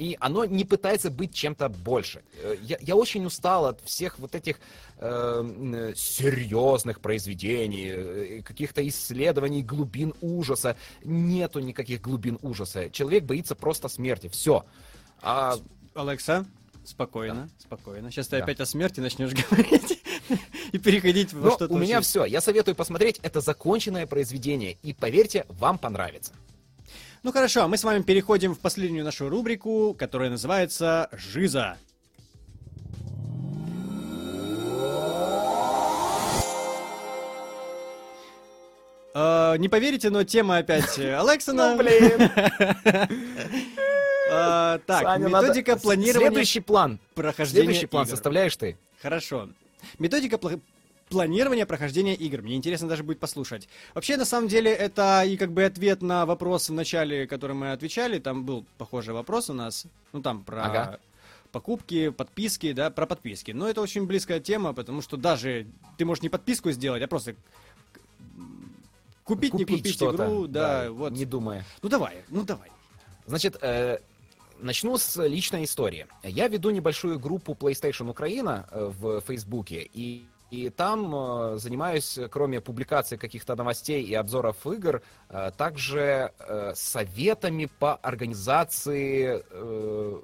[0.00, 2.22] и оно не пытается быть чем-то больше.
[2.42, 4.58] Э, я, я очень устал от всех вот этих
[4.96, 10.78] э, серьезных произведений, э, каких-то исследований глубин ужаса.
[11.04, 12.88] Нету никаких глубин ужаса.
[12.88, 14.28] Человек боится просто смерти.
[14.28, 14.64] Все.
[15.20, 15.58] А...
[15.92, 16.46] Алекса,
[16.82, 17.48] спокойно, да.
[17.58, 18.10] спокойно.
[18.10, 18.44] Сейчас ты да.
[18.44, 20.02] опять о смерти начнешь говорить
[20.72, 21.74] и переходить во что-то.
[21.74, 22.24] У меня все.
[22.24, 23.18] Я советую посмотреть.
[23.22, 24.78] Это законченное произведение.
[24.82, 26.32] И поверьте, вам понравится.
[27.22, 31.76] Ну хорошо, а мы с вами переходим в последнюю нашу рубрику, которая называется «Жиза».
[39.12, 41.72] Uh, не поверите, но тема опять Алексона.
[41.72, 42.30] Ну, блин.
[44.30, 46.28] uh, так, методика планирования...
[46.28, 47.00] Следующий план.
[47.14, 48.78] Прохождения Следующий план составляешь ты.
[49.02, 49.48] Хорошо.
[49.98, 50.38] Методика
[51.10, 52.40] планирования прохождения игр.
[52.40, 53.68] Мне интересно даже будет послушать.
[53.94, 57.72] Вообще, на самом деле, это и как бы ответ на вопрос в начале, который мы
[57.72, 58.18] отвечали.
[58.18, 59.86] Там был похожий вопрос у нас.
[60.12, 61.00] Ну, там про ага.
[61.52, 63.50] покупки, подписки, да, про подписки.
[63.50, 65.66] Но это очень близкая тема, потому что даже
[65.98, 67.34] ты можешь не подписку сделать, а просто
[69.24, 71.12] купить, купить не купить игру, да, да, вот.
[71.12, 71.64] Не думая.
[71.82, 72.70] Ну давай, ну давай.
[73.26, 73.98] Значит, э,
[74.60, 76.06] начну с личной истории.
[76.22, 82.60] Я веду небольшую группу PlayStation Украина э, в Фейсбуке, и и там э, занимаюсь, кроме
[82.60, 90.20] публикации каких-то новостей и обзоров игр, э, также э, советами по организации э,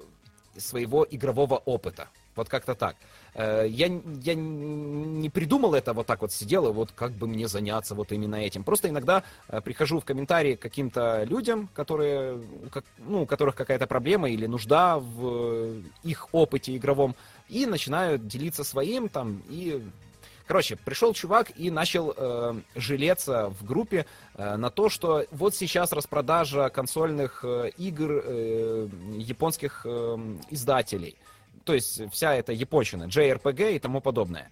[0.57, 2.07] своего игрового опыта.
[2.35, 2.95] Вот как-то так.
[3.33, 3.87] Э, я,
[4.21, 8.11] я не придумал это вот так вот сидел, и вот как бы мне заняться вот
[8.11, 8.63] именно этим.
[8.63, 12.41] Просто иногда э, прихожу в комментарии к каким-то людям, которые,
[12.99, 17.15] ну, у которых какая-то проблема или нужда в их опыте игровом,
[17.47, 19.81] и начинаю делиться своим там и
[20.47, 25.91] Короче, пришел чувак и начал э, жалеться в группе э, на то, что вот сейчас
[25.91, 28.87] распродажа консольных э, игр э,
[29.17, 30.17] японских э,
[30.49, 31.17] издателей.
[31.65, 34.49] То есть вся эта японщина, JRPG и тому подобное.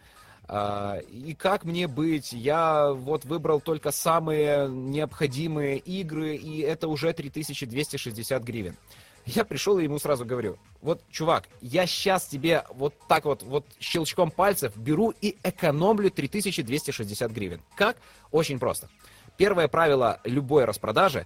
[0.48, 2.32] Uh, и как мне быть?
[2.32, 8.76] Я вот выбрал только самые необходимые игры, и это уже 3260 гривен.
[9.26, 13.66] Я пришел и ему сразу говорю, вот, чувак, я сейчас тебе вот так вот, вот
[13.80, 17.62] щелчком пальцев беру и экономлю 3260 гривен.
[17.76, 17.98] Как?
[18.32, 18.90] Очень просто.
[19.36, 21.26] Первое правило любой распродажи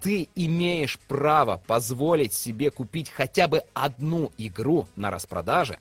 [0.00, 5.78] ты имеешь право позволить себе купить хотя бы одну игру на распродаже,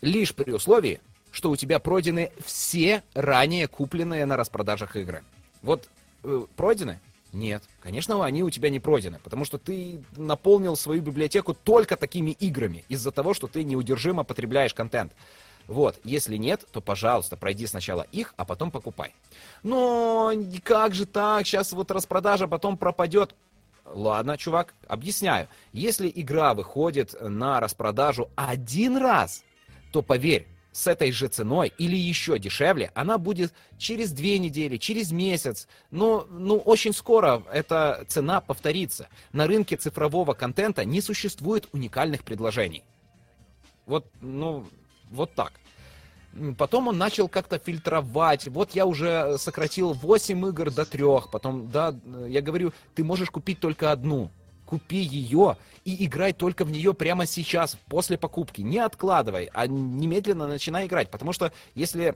[0.00, 1.00] лишь при условии,
[1.30, 5.22] что у тебя пройдены все ранее купленные на распродажах игры.
[5.62, 5.88] Вот
[6.24, 7.00] э, пройдены?
[7.32, 12.30] Нет, конечно, они у тебя не пройдены, потому что ты наполнил свою библиотеку только такими
[12.30, 15.12] играми из-за того, что ты неудержимо потребляешь контент.
[15.66, 19.14] Вот, если нет, то, пожалуйста, пройди сначала их, а потом покупай.
[19.62, 20.32] Но
[20.64, 23.34] как же так, сейчас вот распродажа потом пропадет.
[23.84, 25.48] Ладно, чувак, объясняю.
[25.72, 29.44] Если игра выходит на распродажу один раз,
[29.92, 30.46] то поверь,
[30.78, 35.66] с этой же ценой или еще дешевле, она будет через две недели, через месяц.
[35.90, 39.08] Но ну, очень скоро эта цена повторится.
[39.32, 42.84] На рынке цифрового контента не существует уникальных предложений.
[43.86, 44.66] Вот, ну,
[45.10, 45.52] вот так.
[46.56, 48.46] Потом он начал как-то фильтровать.
[48.46, 51.02] Вот я уже сократил 8 игр до 3.
[51.32, 51.92] Потом, да,
[52.28, 54.30] я говорю, ты можешь купить только одну
[54.68, 58.60] купи ее и играй только в нее прямо сейчас, после покупки.
[58.60, 61.10] Не откладывай, а немедленно начинай играть.
[61.10, 62.14] Потому что если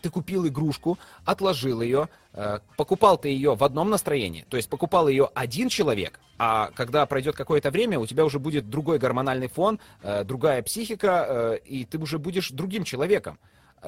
[0.00, 5.08] ты купил игрушку, отложил ее, э, покупал ты ее в одном настроении, то есть покупал
[5.08, 9.80] ее один человек, а когда пройдет какое-то время, у тебя уже будет другой гормональный фон,
[10.02, 13.38] э, другая психика, э, и ты уже будешь другим человеком.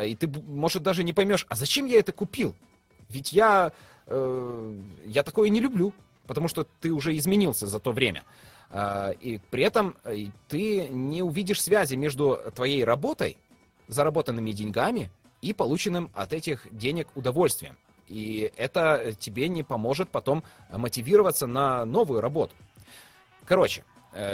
[0.02, 2.56] И ты, может, даже не поймешь, а зачем я это купил?
[3.08, 3.70] Ведь я,
[4.08, 5.92] я такое не люблю.
[6.26, 8.24] Потому что ты уже изменился за то время.
[8.70, 13.36] А, и при этом э, ты не увидишь связи между твоей работой,
[13.88, 15.10] заработанными деньгами
[15.42, 17.76] и полученным от этих денег удовольствием.
[18.08, 22.54] И это тебе не поможет потом мотивироваться на новую работу.
[23.44, 23.84] Короче,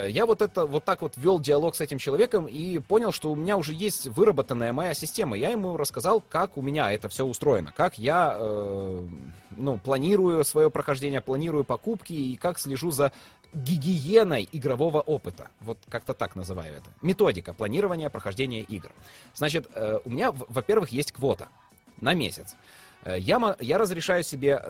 [0.07, 3.35] я вот это вот так вот вел диалог с этим человеком и понял, что у
[3.35, 5.37] меня уже есть выработанная моя система.
[5.37, 9.07] Я ему рассказал, как у меня это все устроено, как я э,
[9.57, 13.11] ну, планирую свое прохождение, планирую покупки и как слежу за
[13.53, 15.49] гигиеной игрового опыта.
[15.59, 16.89] Вот как-то так называю это.
[17.01, 18.91] Методика планирования прохождения игр.
[19.33, 21.49] Значит, э, у меня, во-первых, есть квота
[21.99, 22.53] на месяц.
[22.53, 24.63] Э, я, я разрешаю себе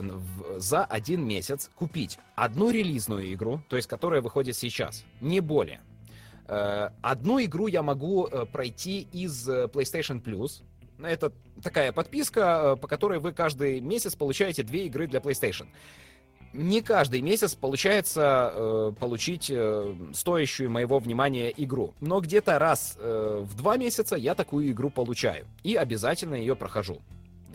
[0.58, 5.82] за один месяц купить одну релизную игру, то есть которая выходит сейчас, не более.
[6.48, 10.64] Э, одну игру я могу пройти из PlayStation Plus.
[11.04, 11.32] Это
[11.64, 15.68] такая подписка, по которой вы каждый месяц получаете две игры для PlayStation
[16.54, 21.94] не каждый месяц получается э, получить э, стоящую моего внимания игру.
[22.02, 25.46] Но где-то раз э, в два месяца я такую игру получаю.
[25.64, 27.02] И обязательно ее прохожу.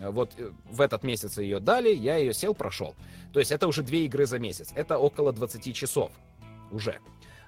[0.00, 2.94] Вот э, в этот месяц ее дали, я ее сел, прошел.
[3.32, 4.72] То есть это уже две игры за месяц.
[4.74, 6.10] Это около 20 часов
[6.70, 7.00] уже.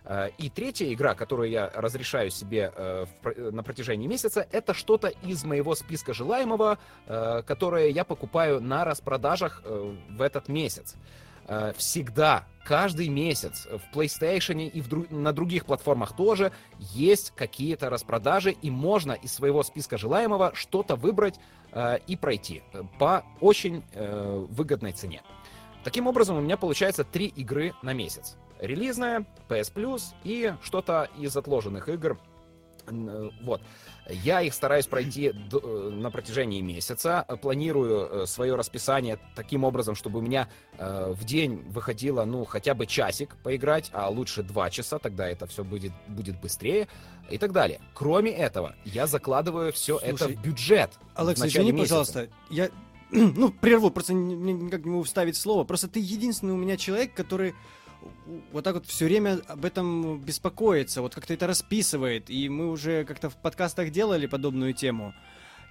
[0.05, 3.07] Э, и третья игра, которую я разрешаю себе э,
[3.53, 10.23] на протяжении месяца, это что-то из моего списка желаемого, которое я покупаю на распродажах в
[10.23, 10.97] этот месяц.
[11.49, 17.89] Э, всегда, каждый месяц в PlayStation и в дру- на других платформах тоже есть какие-то
[17.89, 21.41] распродажи, и можно из своего списка желаемого что-то выбрать
[21.73, 22.63] э, и пройти
[22.99, 25.23] по очень э, выгодной цене.
[25.83, 28.37] Таким образом, у меня получается три игры на месяц.
[28.61, 32.19] Релизная, PS Plus и что-то из отложенных игр.
[32.91, 33.61] Э, вот.
[34.09, 37.25] Я их стараюсь пройти э, на протяжении месяца.
[37.43, 40.49] Планирую э, свое расписание таким образом, чтобы у меня
[40.79, 45.65] в день выходило, ну, хотя бы часик поиграть, а лучше два часа, тогда это все
[45.65, 46.87] будет, будет быстрее
[47.31, 47.81] и так далее.
[47.95, 50.91] Кроме этого, я закладываю все Слушай, это в бюджет.
[51.17, 51.89] Алекс, в извини, месяца.
[51.89, 52.71] пожалуйста, я
[53.11, 55.65] ну, прерву, просто никак не могу вставить слово.
[55.65, 57.55] Просто ты единственный у меня человек, который
[58.53, 62.31] вот так вот все время об этом беспокоится, вот как-то это расписывает.
[62.31, 65.15] И мы уже как-то в подкастах делали подобную тему.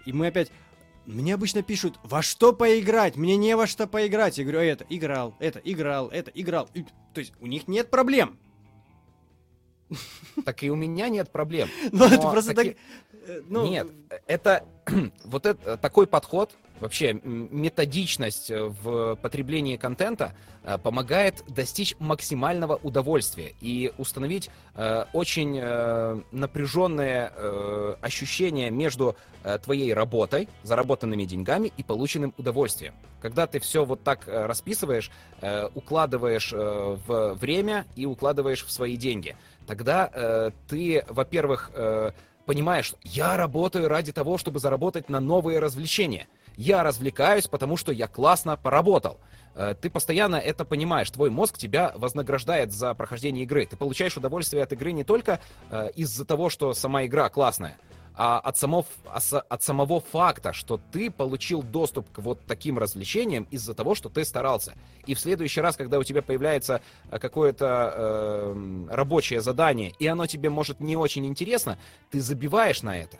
[0.05, 0.51] И мы опять...
[1.05, 3.15] Мне обычно пишут, во что поиграть?
[3.15, 4.38] Мне не во что поиграть.
[4.38, 6.69] Я говорю, а это играл, это играл, это играл.
[6.73, 6.84] И,
[7.14, 8.38] то есть у них нет проблем.
[10.45, 11.69] Так и у меня нет проблем.
[11.91, 12.68] Ну, это просто так...
[12.68, 13.68] Э, ну...
[13.68, 13.88] Нет,
[14.27, 14.65] это
[15.26, 20.34] вот это такой подход, вообще методичность э, в потреблении контента
[20.64, 29.57] э, помогает достичь максимального удовольствия и установить э, очень э, напряженное э, ощущение между э,
[29.59, 32.93] твоей работой, заработанными деньгами и полученным удовольствием.
[33.22, 35.11] Когда ты все вот так расписываешь,
[35.41, 39.35] э, укладываешь э, в время и укладываешь в свои деньги,
[39.68, 42.11] тогда э, ты, во-первых, э,
[42.45, 46.27] понимаешь, я работаю ради того, чтобы заработать на новые развлечения–
[46.57, 49.19] я развлекаюсь, потому что я классно поработал.
[49.53, 53.65] Э, ты постоянно это понимаешь, твой мозг тебя вознаграждает за прохождение игры.
[53.68, 55.39] Ты получаешь удовольствие от игры не только
[55.69, 57.77] э, из-за того, что сама игра классная,
[58.18, 63.76] а от, само, от самого факта, что ты получил доступ к вот таким развлечениям из-за
[63.76, 64.73] того, что ты старался.
[65.06, 66.81] И в следующий раз, когда у тебя появляется
[67.11, 71.77] э, какое-то э, рабочее задание, и оно тебе может не очень интересно,
[72.10, 73.18] ты забиваешь на это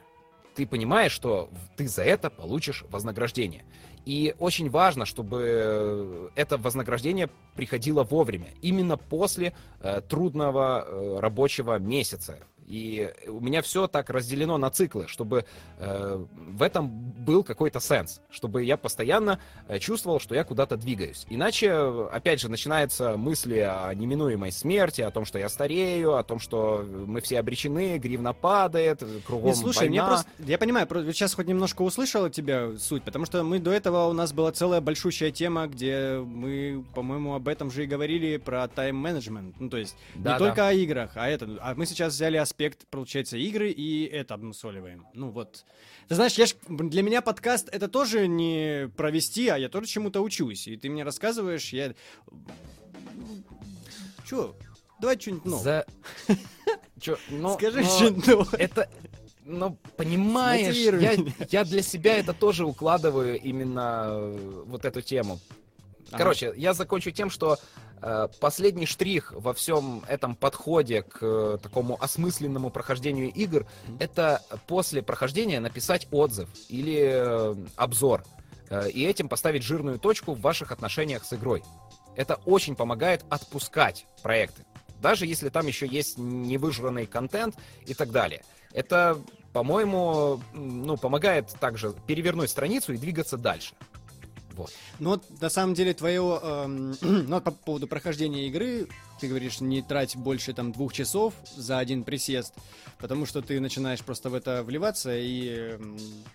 [0.56, 3.64] ты понимаешь, что ты за это получишь вознаграждение.
[4.06, 12.40] И очень важно, чтобы это вознаграждение приходило вовремя, именно после э, трудного э, рабочего месяца.
[12.68, 15.46] И у меня все так разделено на циклы, чтобы
[15.80, 19.40] э, в этом был какой-то сенс, чтобы я постоянно
[19.70, 21.26] э, чувствовал, что я куда-то двигаюсь.
[21.30, 21.72] Иначе,
[22.12, 26.86] опять же, начинаются мысли о неминуемой смерти, о том, что я старею, о том, что
[26.86, 29.90] мы все обречены, гривна падает, кругом Не, слушай, война.
[29.90, 33.72] Мне просто, я понимаю, сейчас хоть немножко услышал от тебя суть, потому что мы до
[33.72, 38.36] этого у нас была целая большущая тема, где мы, по-моему, об этом же и говорили
[38.36, 39.56] про тайм-менеджмент.
[39.58, 40.46] Ну, то есть да, не да.
[40.46, 41.48] только о играх, а это.
[41.62, 45.06] А мы сейчас взяли аспект аспект, получается, игры, и это обмусоливаем.
[45.14, 45.64] Ну вот.
[46.08, 50.22] Ты знаешь, я ж, для меня подкаст это тоже не провести, а я тоже чему-то
[50.22, 50.68] учусь.
[50.68, 51.94] И ты мне рассказываешь, я...
[54.26, 54.56] Чё?
[55.00, 55.64] Давай что-нибудь новое.
[55.64, 55.86] За...
[57.00, 57.18] Чё?
[57.30, 58.60] Но, Скажи но что-нибудь новое.
[58.60, 58.90] Это...
[59.46, 61.16] Ну, понимаешь, я,
[61.50, 65.40] я для себя это тоже укладываю именно э, вот эту тему.
[66.12, 67.58] Короче, я закончу тем, что
[68.00, 73.66] Э, последний штрих во всем этом подходе к э, такому осмысленному прохождению игр
[74.00, 78.24] это после прохождения написать отзыв или э, обзор
[78.94, 81.64] и этим поставить жирную точку в ваших отношениях с игрой.
[82.18, 84.66] это очень помогает отпускать проекты.
[85.02, 87.56] Даже если там еще есть невыжранный контент
[87.86, 88.44] и так далее.
[88.74, 89.18] Это,
[89.54, 93.74] по-моему, ну, помогает также перевернуть страницу и двигаться дальше.
[94.58, 94.72] Вот.
[95.00, 96.40] Ну вот, на самом деле, твое...
[96.42, 98.88] Эм, ну, по поводу прохождения игры,
[99.20, 102.54] ты говоришь, не трать больше там двух часов за один присест,
[102.98, 105.78] потому что ты начинаешь просто в это вливаться, и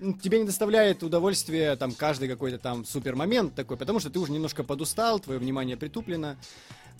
[0.00, 4.18] э, тебе не доставляет удовольствия там каждый какой-то там супер момент такой, потому что ты
[4.18, 6.36] уже немножко подустал, твое внимание притуплено.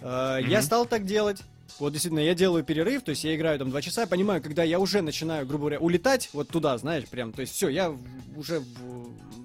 [0.00, 0.48] Э, mm-hmm.
[0.48, 1.42] Я стал так делать.
[1.78, 4.78] Вот действительно, я делаю перерыв, то есть я играю там два часа, понимаю, когда я
[4.78, 7.96] уже начинаю, грубо говоря, улетать вот туда, знаешь, прям, то есть все, я
[8.36, 8.62] уже,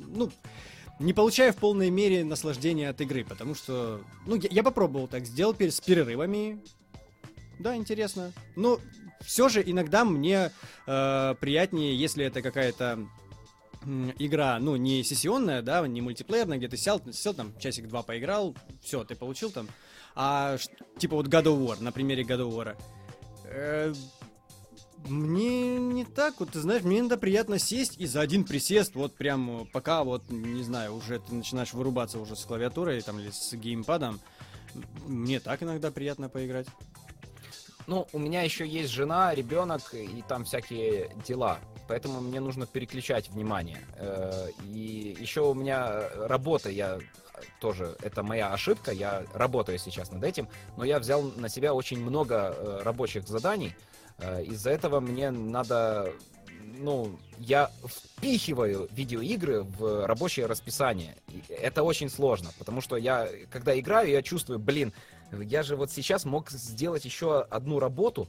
[0.07, 0.29] ну,
[0.99, 5.25] не получаю в полной мере наслаждения от игры, потому что, ну, я, я попробовал так
[5.25, 6.59] сделать с перерывами.
[7.59, 8.33] Да, интересно.
[8.55, 8.79] Но
[9.21, 10.51] все же иногда мне
[10.85, 13.07] э, приятнее, если это какая-то
[14.19, 19.03] игра, ну, не сессионная, да, не мультиплеерная, где ты сел, сел там, часик-два поиграл, все,
[19.03, 19.67] ты получил там,
[20.15, 20.57] а
[20.97, 22.75] типа вот God of War, на примере God of War.
[23.45, 23.93] Э,
[25.07, 29.15] мне не так, вот ты знаешь, мне иногда приятно сесть и за один присест, вот
[29.15, 33.53] прям пока вот, не знаю, уже ты начинаешь вырубаться уже с клавиатурой там или с
[33.53, 34.19] геймпадом,
[35.05, 36.67] мне так иногда приятно поиграть.
[37.87, 41.59] Ну, у меня еще есть жена, ребенок и там всякие дела.
[41.87, 43.79] Поэтому мне нужно переключать внимание.
[43.95, 46.99] Э, и еще у меня работа, я
[47.61, 52.03] тоже, это моя ошибка, я работаю сейчас над этим, но я взял на себя очень
[52.03, 56.11] много э, рабочих заданий, Э, из-за этого мне надо
[56.79, 61.15] ну, я впихиваю видеоигры в рабочее расписание.
[61.29, 64.93] И это очень сложно, потому что я, когда играю, я чувствую, блин,
[65.31, 68.27] я же вот сейчас мог сделать еще одну работу,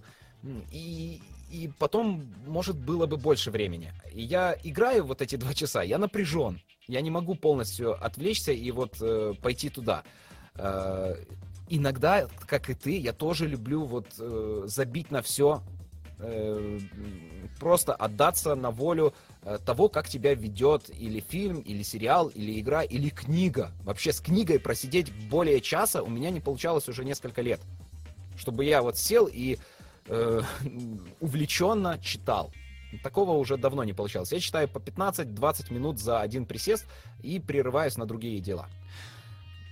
[0.73, 1.21] и,
[1.51, 3.93] и потом, может, было бы больше времени.
[4.13, 6.61] И я играю вот эти два часа, я напряжен.
[6.87, 10.05] Я не могу полностью отвлечься и вот э, пойти туда.
[10.55, 11.17] Э,
[11.69, 15.63] иногда, как и ты, я тоже люблю вот э, забить на все,
[16.21, 16.81] Э,
[17.61, 22.83] просто отдаться на волю э, того, как тебя ведет или фильм, или сериал, или игра,
[22.83, 23.73] или книга.
[23.85, 27.61] Вообще с книгой просидеть более часа у меня не получалось уже несколько лет.
[28.37, 29.59] Чтобы я вот сел и
[30.07, 30.43] э,
[31.21, 32.53] увлеченно читал.
[33.03, 34.33] Такого уже давно не получалось.
[34.33, 36.87] Я читаю по 15-20 минут за один присест
[37.23, 38.69] и прерываюсь на другие дела.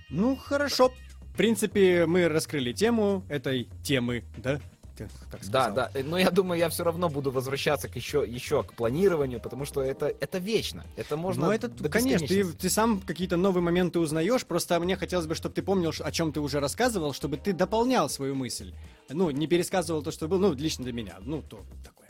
[0.09, 0.93] Ну, хорошо.
[1.33, 4.61] В принципе, мы раскрыли тему этой темы, да?
[4.97, 5.73] Ты так сказал.
[5.73, 9.39] Да, да, но я думаю, я все равно буду возвращаться к еще, еще к планированию,
[9.39, 13.63] потому что это, это вечно, это можно Ну, это, конечно, ты, ты сам какие-то новые
[13.63, 17.37] моменты узнаешь, просто мне хотелось бы, чтобы ты помнил, о чем ты уже рассказывал, чтобы
[17.37, 18.73] ты дополнял свою мысль.
[19.09, 22.07] Ну, не пересказывал то, что было, ну, лично для меня, ну, то такое.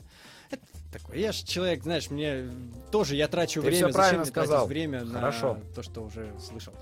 [0.49, 1.18] Это такое.
[1.18, 2.49] Я же человек, знаешь, мне
[2.91, 4.65] тоже, я трачу ты время, зачем мне сказал.
[4.65, 5.55] тратить время Хорошо.
[5.55, 6.73] на то, что уже слышал.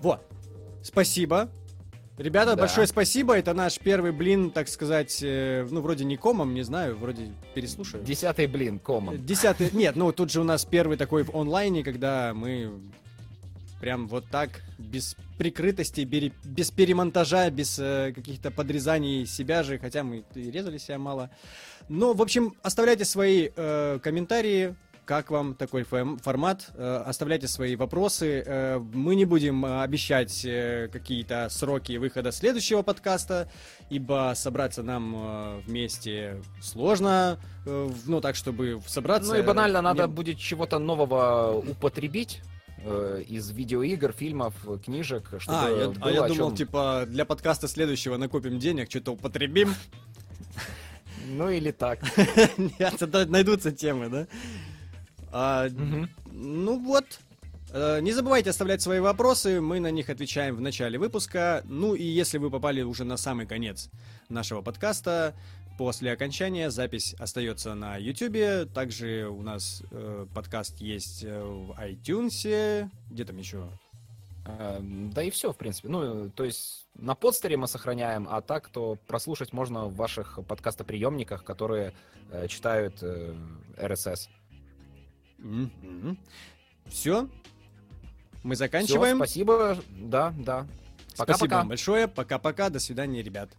[0.00, 0.20] Вот.
[0.82, 1.50] Спасибо.
[2.18, 2.62] Ребята, да.
[2.62, 3.36] большое спасибо.
[3.36, 8.02] Это наш первый блин, так сказать, э, ну, вроде не комом, не знаю, вроде переслушаю.
[8.02, 9.24] Десятый блин, комом.
[9.24, 12.72] Десятый, нет, ну, тут же у нас первый такой в онлайне, когда мы
[13.80, 20.24] прям вот так, без прикрытости, без перемонтажа, без э, каких-то подрезаний себя же, хотя мы
[20.34, 21.30] и резали себя мало.
[21.88, 24.74] Но, в общем, оставляйте свои э, комментарии,
[25.06, 26.70] как вам такой формат?
[26.74, 28.42] Э, оставляйте свои вопросы.
[28.44, 30.42] Э, мы не будем э, обещать
[30.92, 33.48] какие-то сроки выхода следующего подкаста,
[33.88, 37.38] ибо собраться нам вместе сложно.
[37.64, 39.32] Ну, так, чтобы собраться...
[39.32, 42.42] Ну и банально, надо будет чего-то нового употребить
[43.28, 44.54] из видеоигр, фильмов,
[44.84, 46.56] книжек, чтобы а, я, а я думал, чем...
[46.56, 49.74] типа, для подкаста следующего накопим денег, что-то употребим.
[51.26, 52.00] Ну или так.
[52.78, 54.26] Нет, найдутся темы, да?
[55.38, 56.08] А, угу.
[56.32, 57.04] Ну вот.
[57.70, 61.62] Э, не забывайте оставлять свои вопросы, мы на них отвечаем в начале выпуска.
[61.66, 63.90] Ну и если вы попали уже на самый конец
[64.30, 65.34] нашего подкаста,
[65.76, 68.72] после окончания запись остается на YouTube.
[68.72, 72.88] Также у нас э, подкаст есть э, в iTunes.
[73.10, 73.68] Где там еще?
[74.46, 75.88] Э, да и все, в принципе.
[75.88, 81.44] Ну, то есть на подстере мы сохраняем, а так, то прослушать можно в ваших подкастоприемниках,
[81.44, 81.92] которые
[82.30, 83.34] э, читают э,
[83.76, 84.28] RSS.
[85.38, 86.16] Mm-hmm.
[86.86, 87.28] Все.
[88.42, 89.16] Мы заканчиваем.
[89.16, 89.78] Все, спасибо.
[89.90, 90.66] Да, да.
[91.16, 91.34] Пока-пока.
[91.34, 92.08] Спасибо вам большое.
[92.08, 92.68] Пока-пока.
[92.70, 93.50] До свидания, ребят.